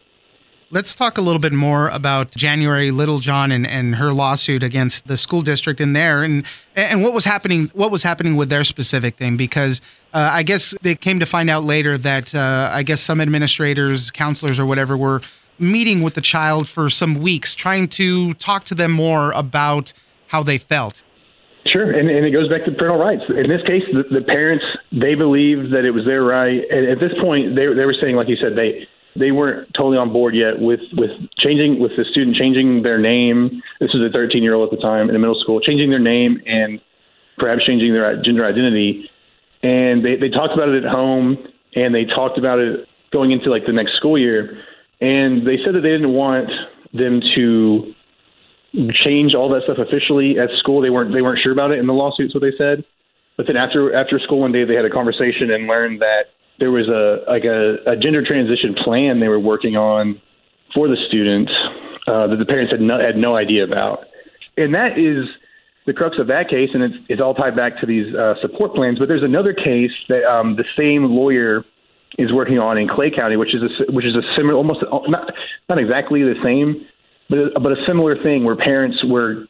Let's 0.74 0.96
talk 0.96 1.18
a 1.18 1.22
little 1.22 1.42
bit 1.42 1.51
more 1.51 1.90
about 1.90 2.32
January 2.32 2.92
Littlejohn 2.92 3.51
and, 3.51 3.68
and 3.68 3.96
her 3.96 4.13
lawsuit 4.13 4.63
against 4.63 5.06
the 5.06 5.18
school 5.18 5.42
district 5.42 5.82
in 5.82 5.92
there 5.92 6.24
and 6.24 6.46
and 6.78 7.04
what 7.04 7.12
was 7.12 7.25
happening 7.25 7.70
what 7.74 7.92
was 7.92 8.04
happening 8.04 8.38
with 8.38 8.48
their 8.48 8.63
specific 8.63 9.18
thing 9.18 9.36
because 9.36 9.82
uh, 10.13 10.30
I 10.32 10.44
guess 10.44 10.74
they 10.82 10.96
came 10.96 11.20
to 11.20 11.25
find 11.25 11.50
out 11.50 11.66
later 11.66 11.98
that 11.98 12.34
uh, 12.34 12.70
I 12.72 12.84
guess 12.84 13.01
some 13.01 13.20
administrators, 13.20 14.12
counselors 14.12 14.60
or 14.60 14.66
whatever 14.66 14.96
were 14.96 15.22
meeting 15.60 16.04
with 16.04 16.13
the 16.13 16.22
child 16.22 16.70
for 16.70 16.90
some 16.90 17.16
weeks 17.16 17.54
trying 17.54 17.90
to 17.90 18.34
talk 18.36 18.63
to 18.66 18.75
them 18.75 18.94
more 18.94 19.34
about 19.34 19.92
how 20.28 20.42
they 20.42 20.58
felt. 20.58 21.04
Sure, 21.66 21.92
and, 21.92 22.10
and 22.10 22.25
it 22.25 22.32
goes 22.32 22.48
back 22.48 22.63
to 22.63 22.72
parental 22.72 22.98
rights. 22.98 23.24
In 23.28 23.50
this 23.50 23.62
case, 23.68 23.84
the, 23.92 24.04
the 24.10 24.25
parents 24.25 24.63
they 24.94 25.16
believed 25.16 25.74
that 25.74 25.84
it 25.84 25.92
was 25.92 26.06
their 26.06 26.24
right, 26.24 26.62
and 26.72 26.88
at 26.88 27.00
this 27.01 27.12
point, 27.22 27.56
they 27.56 27.68
they 27.68 27.86
were 27.86 27.96
saying, 28.00 28.16
like 28.16 28.30
you 28.30 28.38
said, 28.38 28.56
they 28.56 28.88
they 29.15 29.32
weren't 29.32 29.74
totally 29.75 29.98
on 29.98 30.13
board 30.13 30.36
yet 30.36 30.60
with 30.60 30.80
with 30.94 31.12
changing 31.38 31.80
with 31.80 31.91
the 31.98 32.06
student 32.06 32.36
changing 32.36 32.84
their 32.84 32.98
name. 32.98 33.62
This 33.80 33.91
was 33.94 34.08
a 34.08 34.12
13 34.12 34.44
year 34.44 34.53
old 34.53 34.72
at 34.72 34.77
the 34.77 34.82
time 34.82 35.08
in 35.10 35.13
the 35.13 35.20
middle 35.20 35.39
school, 35.39 35.60
changing 35.60 35.89
their 35.89 36.00
name 36.00 36.41
and 36.46 36.80
perhaps 37.38 37.65
changing 37.65 37.94
their 37.94 38.22
gender 38.22 38.46
identity. 38.46 39.10
And 39.63 40.03
they 40.03 40.15
they 40.15 40.30
talked 40.30 40.53
about 40.53 40.70
it 40.70 40.84
at 40.84 40.89
home, 40.89 41.38
and 41.75 41.94
they 41.94 42.06
talked 42.06 42.38
about 42.38 42.60
it 42.60 42.88
going 43.12 43.32
into 43.32 43.50
like 43.50 43.65
the 43.65 43.74
next 43.74 43.96
school 43.98 44.18
year. 44.18 44.58
And 45.01 45.46
they 45.46 45.58
said 45.63 45.75
that 45.75 45.82
they 45.82 45.89
didn't 45.91 46.13
want 46.13 46.50
them 46.94 47.22
to 47.36 47.94
change 49.03 49.36
all 49.36 49.50
that 49.50 49.63
stuff 49.63 49.77
officially 49.77 50.39
at 50.39 50.50
school. 50.60 50.82
They 50.82 50.89
weren't 50.89 51.13
they 51.13 51.22
weren't 51.22 51.39
sure 51.44 51.51
about 51.51 51.72
it 51.72 51.80
in 51.80 51.88
the 51.88 51.94
lawsuits. 51.94 52.34
What 52.34 52.41
they 52.41 52.56
said. 52.58 52.86
But 53.36 53.48
then 53.48 53.58
after 53.58 53.94
after 53.94 54.20
school 54.20 54.39
one 54.39 54.51
day, 54.51 54.63
they 54.63 54.75
had 54.75 54.86
a 54.86 54.89
conversation 54.89 55.51
and 55.51 55.68
learned 55.68 56.01
that 56.01 56.32
there 56.62 56.72
was 56.72 56.88
a 56.88 57.25
like 57.30 57.44
a, 57.44 57.82
a 57.89 57.98
gender 57.98 58.24
transition 58.24 58.75
plan 58.77 59.19
they 59.19 59.28
were 59.28 59.39
working 59.39 59.76
on 59.76 60.21
for 60.74 60.88
the 60.88 60.95
students 61.10 61.52
uh, 62.08 62.28
that 62.28 62.38
the 62.38 62.45
parents 62.45 62.71
had 62.71 62.80
no, 62.80 63.02
had 63.02 63.17
no 63.17 63.36
idea 63.36 63.65
about, 63.65 64.06
and 64.56 64.74
that 64.74 64.95
is 64.95 65.26
the 65.88 65.93
crux 65.93 66.17
of 66.19 66.28
that 66.28 66.47
case, 66.47 66.69
and 66.74 66.84
it's, 66.84 66.95
it's 67.10 67.21
all 67.21 67.34
tied 67.34 67.56
back 67.56 67.80
to 67.82 67.88
these 67.88 68.13
uh, 68.13 68.36
support 68.41 68.76
plans. 68.76 69.00
But 69.00 69.08
there's 69.08 69.24
another 69.24 69.54
case 69.54 69.91
that 70.08 70.24
um, 70.24 70.56
the 70.56 70.63
same 70.78 71.06
lawyer 71.10 71.65
is 72.19 72.32
working 72.32 72.60
on 72.60 72.78
in 72.78 72.88
Clay 72.88 73.10
County, 73.10 73.36
which 73.36 73.56
is 73.56 73.63
a 73.63 73.91
which 73.91 74.06
is 74.06 74.15
a 74.15 74.21
similar, 74.38 74.54
almost 74.56 74.86
not 75.10 75.34
not 75.67 75.80
exactly 75.80 76.21
the 76.21 76.36
same, 76.43 76.86
but 77.30 77.58
but 77.62 77.71
a 77.71 77.82
similar 77.88 78.21
thing 78.21 78.43
where 78.43 78.56
parents 78.56 78.97
were, 79.04 79.45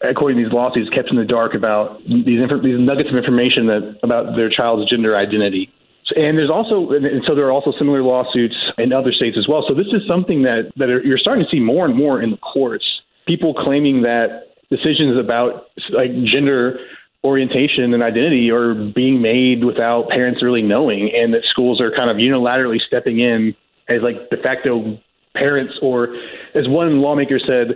according 0.00 0.38
to 0.38 0.44
these 0.44 0.52
lawsuits, 0.52 0.88
kept 0.94 1.10
in 1.10 1.16
the 1.16 1.24
dark 1.24 1.52
about 1.52 2.00
these 2.08 2.40
these 2.64 2.80
nuggets 2.80 3.10
of 3.10 3.16
information 3.16 3.66
that 3.66 3.98
about 4.02 4.36
their 4.36 4.48
child's 4.48 4.88
gender 4.88 5.16
identity. 5.16 5.70
And 6.16 6.38
there's 6.38 6.50
also, 6.50 6.90
and 6.90 7.22
so 7.26 7.34
there 7.34 7.46
are 7.46 7.52
also 7.52 7.72
similar 7.78 8.02
lawsuits 8.02 8.56
in 8.78 8.92
other 8.92 9.12
states 9.12 9.36
as 9.38 9.46
well. 9.48 9.64
So 9.68 9.74
this 9.74 9.86
is 9.92 10.02
something 10.08 10.42
that 10.42 10.70
that 10.76 10.88
are, 10.88 11.02
you're 11.02 11.18
starting 11.18 11.44
to 11.44 11.50
see 11.50 11.60
more 11.60 11.84
and 11.84 11.96
more 11.96 12.22
in 12.22 12.30
the 12.30 12.36
courts. 12.38 12.84
People 13.26 13.54
claiming 13.54 14.02
that 14.02 14.48
decisions 14.70 15.18
about 15.18 15.66
like 15.90 16.10
gender 16.24 16.78
orientation 17.22 17.92
and 17.92 18.02
identity 18.02 18.50
are 18.50 18.74
being 18.74 19.20
made 19.20 19.64
without 19.64 20.08
parents 20.08 20.42
really 20.42 20.62
knowing, 20.62 21.10
and 21.14 21.34
that 21.34 21.42
schools 21.50 21.80
are 21.80 21.90
kind 21.94 22.10
of 22.10 22.16
unilaterally 22.16 22.80
stepping 22.86 23.20
in 23.20 23.54
as 23.88 24.02
like 24.02 24.30
de 24.30 24.36
facto 24.42 24.98
parents, 25.34 25.74
or 25.82 26.08
as 26.54 26.66
one 26.66 27.00
lawmaker 27.00 27.38
said, 27.38 27.74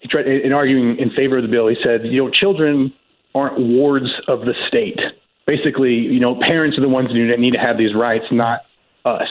he 0.00 0.08
tried 0.08 0.26
in 0.26 0.52
arguing 0.52 0.98
in 0.98 1.10
favor 1.10 1.38
of 1.38 1.42
the 1.42 1.48
bill. 1.48 1.68
He 1.68 1.76
said, 1.82 2.04
you 2.04 2.22
know, 2.22 2.30
children 2.30 2.92
aren't 3.34 3.58
wards 3.58 4.10
of 4.28 4.40
the 4.40 4.54
state 4.68 5.00
basically, 5.46 5.94
you 5.94 6.20
know, 6.20 6.38
parents 6.40 6.78
are 6.78 6.80
the 6.80 6.88
ones 6.88 7.08
that 7.08 7.38
need 7.38 7.52
to 7.52 7.58
have 7.58 7.78
these 7.78 7.94
rights, 7.94 8.24
not 8.30 8.60
us. 9.04 9.28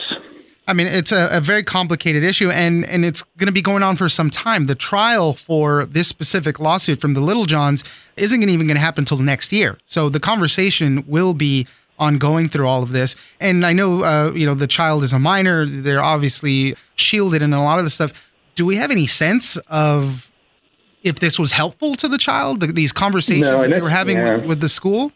I 0.66 0.72
mean, 0.72 0.86
it's 0.86 1.12
a, 1.12 1.28
a 1.30 1.40
very 1.40 1.62
complicated 1.62 2.22
issue, 2.22 2.50
and 2.50 2.86
and 2.86 3.04
it's 3.04 3.22
going 3.36 3.46
to 3.46 3.52
be 3.52 3.60
going 3.60 3.82
on 3.82 3.96
for 3.96 4.08
some 4.08 4.30
time. 4.30 4.64
The 4.64 4.74
trial 4.74 5.34
for 5.34 5.84
this 5.84 6.08
specific 6.08 6.58
lawsuit 6.58 7.00
from 7.00 7.12
the 7.14 7.20
Littlejohns 7.20 7.84
isn't 8.16 8.40
gonna 8.40 8.52
even 8.52 8.66
going 8.66 8.76
to 8.76 8.80
happen 8.80 9.02
until 9.02 9.18
next 9.18 9.52
year. 9.52 9.78
So 9.86 10.08
the 10.08 10.20
conversation 10.20 11.04
will 11.06 11.34
be 11.34 11.66
ongoing 11.98 12.48
through 12.48 12.66
all 12.66 12.82
of 12.82 12.92
this. 12.92 13.14
And 13.40 13.64
I 13.64 13.72
know, 13.72 14.02
uh, 14.02 14.32
you 14.34 14.46
know, 14.46 14.54
the 14.54 14.66
child 14.66 15.04
is 15.04 15.12
a 15.12 15.18
minor; 15.18 15.66
they're 15.66 16.02
obviously 16.02 16.76
shielded 16.96 17.42
in 17.42 17.52
a 17.52 17.62
lot 17.62 17.78
of 17.78 17.84
this 17.84 17.94
stuff. 17.94 18.12
Do 18.54 18.64
we 18.64 18.76
have 18.76 18.90
any 18.90 19.06
sense 19.06 19.58
of 19.68 20.30
if 21.02 21.18
this 21.18 21.38
was 21.38 21.52
helpful 21.52 21.94
to 21.96 22.08
the 22.08 22.18
child? 22.18 22.74
These 22.74 22.92
conversations 22.92 23.50
no, 23.50 23.60
that 23.60 23.70
they 23.70 23.82
were 23.82 23.90
having 23.90 24.16
yeah. 24.16 24.36
with, 24.36 24.46
with 24.46 24.60
the 24.60 24.70
school 24.70 25.12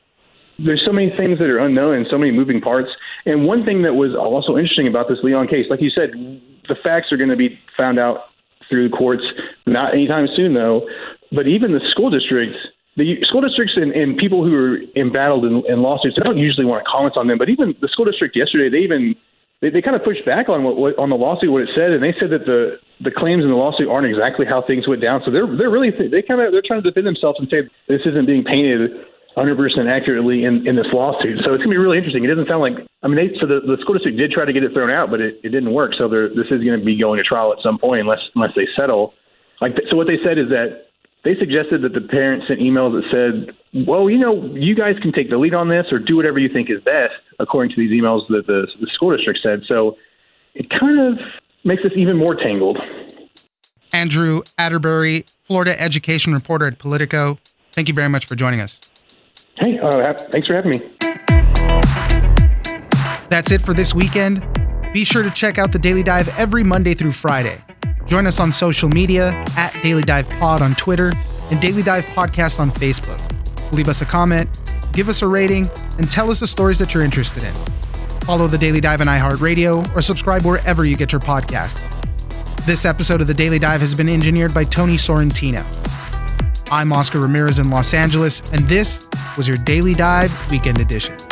there's 0.59 0.83
so 0.85 0.93
many 0.93 1.11
things 1.17 1.39
that 1.39 1.47
are 1.47 1.59
unknown 1.59 1.95
and 1.95 2.07
so 2.11 2.19
many 2.19 2.33
moving 2.33 2.61
parts. 2.61 2.89
And 3.27 3.47
one 3.47 3.65
thing 3.65 3.83
that 3.83 3.95
was 3.95 4.15
also 4.19 4.59
interesting 4.59 4.89
about 4.89 5.09
this 5.09 5.19
Leon 5.23 5.47
case, 5.47 5.67
like 5.71 5.81
you 5.81 5.91
said, 5.91 6.11
the 6.69 6.75
facts 6.83 7.13
are 7.13 7.17
going 7.17 7.31
to 7.31 7.39
be 7.39 7.59
found 7.77 7.99
out 7.99 8.35
through 8.69 8.89
the 8.91 8.95
courts, 8.95 9.23
not 9.67 9.95
anytime 9.95 10.27
soon 10.35 10.55
though. 10.55 10.83
But 11.31 11.47
even 11.47 11.73
the 11.73 11.81
school 11.91 12.11
districts, 12.11 12.59
the 12.97 13.17
school 13.23 13.41
districts 13.41 13.75
and, 13.77 13.93
and 13.93 14.19
people 14.19 14.45
who 14.45 14.55
are 14.55 14.79
embattled 14.97 15.45
in, 15.45 15.63
in 15.69 15.81
lawsuits, 15.81 16.17
they 16.17 16.25
don't 16.27 16.39
usually 16.39 16.67
want 16.67 16.85
to 16.85 16.91
comment 16.91 17.17
on 17.17 17.29
them. 17.29 17.39
But 17.39 17.49
even 17.49 17.75
the 17.81 17.89
school 17.89 18.05
district 18.05 18.35
yesterday, 18.35 18.69
they 18.69 18.83
even 18.83 19.15
they, 19.63 19.71
they 19.71 19.83
kind 19.83 19.95
of 19.95 20.03
pushed 20.03 20.27
back 20.27 20.49
on 20.49 20.65
what, 20.65 20.77
what 20.77 20.99
on 20.99 21.11
the 21.11 21.17
lawsuit 21.17 21.53
what 21.53 21.63
it 21.63 21.71
said, 21.75 21.95
and 21.95 22.03
they 22.03 22.15
said 22.19 22.31
that 22.35 22.45
the 22.47 22.83
the 22.99 23.15
claims 23.15 23.45
in 23.45 23.51
the 23.51 23.57
lawsuit 23.57 23.87
aren't 23.87 24.11
exactly 24.11 24.45
how 24.45 24.63
things 24.67 24.89
went 24.89 25.01
down. 25.01 25.23
So 25.25 25.31
they're 25.31 25.47
they're 25.47 25.71
really 25.71 25.95
they 25.95 26.23
kind 26.23 26.43
of 26.43 26.51
they're 26.51 26.67
trying 26.67 26.83
to 26.83 26.89
defend 26.91 27.07
themselves 27.07 27.39
and 27.39 27.47
say 27.47 27.63
this 27.87 28.03
isn't 28.03 28.27
being 28.27 28.43
painted 28.43 28.91
100% 29.37 29.55
accurately 29.87 30.45
in, 30.45 30.67
in 30.67 30.75
this 30.75 30.87
lawsuit. 30.93 31.39
So 31.45 31.55
it's 31.55 31.63
going 31.63 31.71
to 31.71 31.77
be 31.77 31.83
really 31.83 31.99
interesting. 31.99 32.25
It 32.25 32.29
doesn't 32.29 32.49
sound 32.49 32.61
like, 32.61 32.75
I 33.03 33.09
mean, 33.09 33.17
they, 33.17 33.39
so 33.39 33.47
the, 33.47 33.61
the 33.61 33.77
school 33.81 33.95
district 33.95 34.19
did 34.19 34.33
try 34.33 34.45
to 34.45 34.53
get 34.53 34.65
it 34.65 34.73
thrown 34.73 34.91
out, 34.91 35.11
but 35.11 35.21
it, 35.21 35.39
it 35.45 35.51
didn't 35.51 35.73
work. 35.73 35.93
So 35.97 36.09
this 36.09 36.51
is 36.51 36.65
going 36.65 36.79
to 36.79 36.85
be 36.85 36.99
going 36.99 37.19
to 37.19 37.25
trial 37.25 37.53
at 37.53 37.63
some 37.63 37.79
point 37.79 38.01
unless, 38.01 38.21
unless 38.35 38.51
they 38.57 38.67
settle. 38.75 39.15
Like, 39.61 39.73
so 39.91 39.97
what 39.97 40.07
they 40.07 40.19
said 40.25 40.39
is 40.39 40.49
that 40.49 40.89
they 41.25 41.35
suggested 41.39 41.83
that 41.83 41.95
the 41.95 42.01
parents 42.01 42.47
sent 42.49 42.61
emails 42.61 42.95
that 42.99 43.07
said, 43.11 43.55
well, 43.87 44.09
you 44.09 44.19
know, 44.19 44.45
you 44.55 44.75
guys 44.75 44.95
can 45.03 45.13
take 45.13 45.31
the 45.31 45.37
lead 45.37 45.55
on 45.55 45.69
this 45.69 45.87
or 45.93 45.99
do 45.99 46.17
whatever 46.17 46.39
you 46.39 46.49
think 46.49 46.71
is 46.71 46.83
best, 46.83 47.15
according 47.39 47.75
to 47.75 47.77
these 47.77 47.91
emails 47.91 48.27
that 48.29 48.47
the, 48.47 48.67
the 48.81 48.87
school 48.95 49.15
district 49.15 49.41
said. 49.43 49.63
So 49.69 49.97
it 50.55 50.71
kind 50.71 50.99
of 50.99 51.19
makes 51.65 51.83
this 51.83 51.93
even 51.97 52.17
more 52.17 52.35
tangled. 52.35 52.79
Andrew 53.93 54.43
Atterbury, 54.59 55.27
Florida 55.45 55.81
education 55.81 56.33
reporter 56.33 56.67
at 56.67 56.79
Politico. 56.79 57.39
Thank 57.73 57.89
you 57.89 57.95
very 57.95 58.09
much 58.09 58.27
for 58.27 58.35
joining 58.35 58.61
us. 58.61 58.81
Hey, 59.61 59.79
uh, 59.79 60.15
thanks 60.15 60.49
for 60.49 60.55
having 60.55 60.71
me. 60.71 60.79
That's 63.29 63.51
it 63.51 63.61
for 63.61 63.75
this 63.75 63.93
weekend. 63.93 64.47
Be 64.95 65.05
sure 65.05 65.23
to 65.23 65.31
check 65.31 65.59
out 65.59 65.73
the 65.73 65.79
Daily 65.79 66.03
Dive 66.03 66.29
every 66.31 66.63
Monday 66.63 66.95
through 66.95 67.13
Friday. 67.13 67.61
Join 68.07 68.27
us 68.27 68.41
on 68.41 68.53
social 68.53 68.89
media 68.89 69.33
at 69.57 69.75
Daily 69.83 70.03
Dive 70.03 70.29
Pod 70.39 70.63
on 70.63 70.75
Twitter 70.77 71.13
and 71.51 71.61
Daily 71.61 71.83
Dive 71.83 72.05
Podcast 72.07 72.61
on 72.61 72.71
Facebook. 72.71 73.21
Leave 73.73 73.89
us 73.89 74.01
a 74.01 74.07
comment, 74.07 74.49
give 74.93 75.09
us 75.09 75.23
a 75.23 75.27
rating, 75.27 75.69
and 75.99 76.11
tell 76.11 76.31
us 76.31 76.41
the 76.41 76.47
stories 76.47 76.79
that 76.79 76.95
you're 76.95 77.03
interested 77.05 77.43
in. 77.43 77.53
Follow 78.21 78.47
the 78.47 78.59
Daily 78.59 78.81
Dive 78.81 79.01
on 79.01 79.09
iHeartRadio 79.09 79.95
or 79.95 80.01
subscribe 80.01 80.45
wherever 80.45 80.85
you 80.85 80.97
get 80.97 81.13
your 81.13 81.21
podcast. 81.21 81.85
This 82.65 82.85
episode 82.85 83.21
of 83.21 83.27
the 83.27 83.35
Daily 83.35 83.59
Dive 83.59 83.81
has 83.81 83.95
been 83.95 84.09
engineered 84.09 84.55
by 84.55 84.65
Tony 84.65 84.97
Sorrentino. 84.97 85.65
I'm 86.71 86.93
Oscar 86.93 87.21
Ramirez 87.21 87.59
in 87.59 87.71
Los 87.71 87.95
Angeles, 87.95 88.43
and 88.53 88.69
this 88.69 89.07
was 89.37 89.49
your 89.49 89.57
Daily 89.57 89.95
Dive 89.95 90.51
Weekend 90.51 90.81
Edition. 90.81 91.28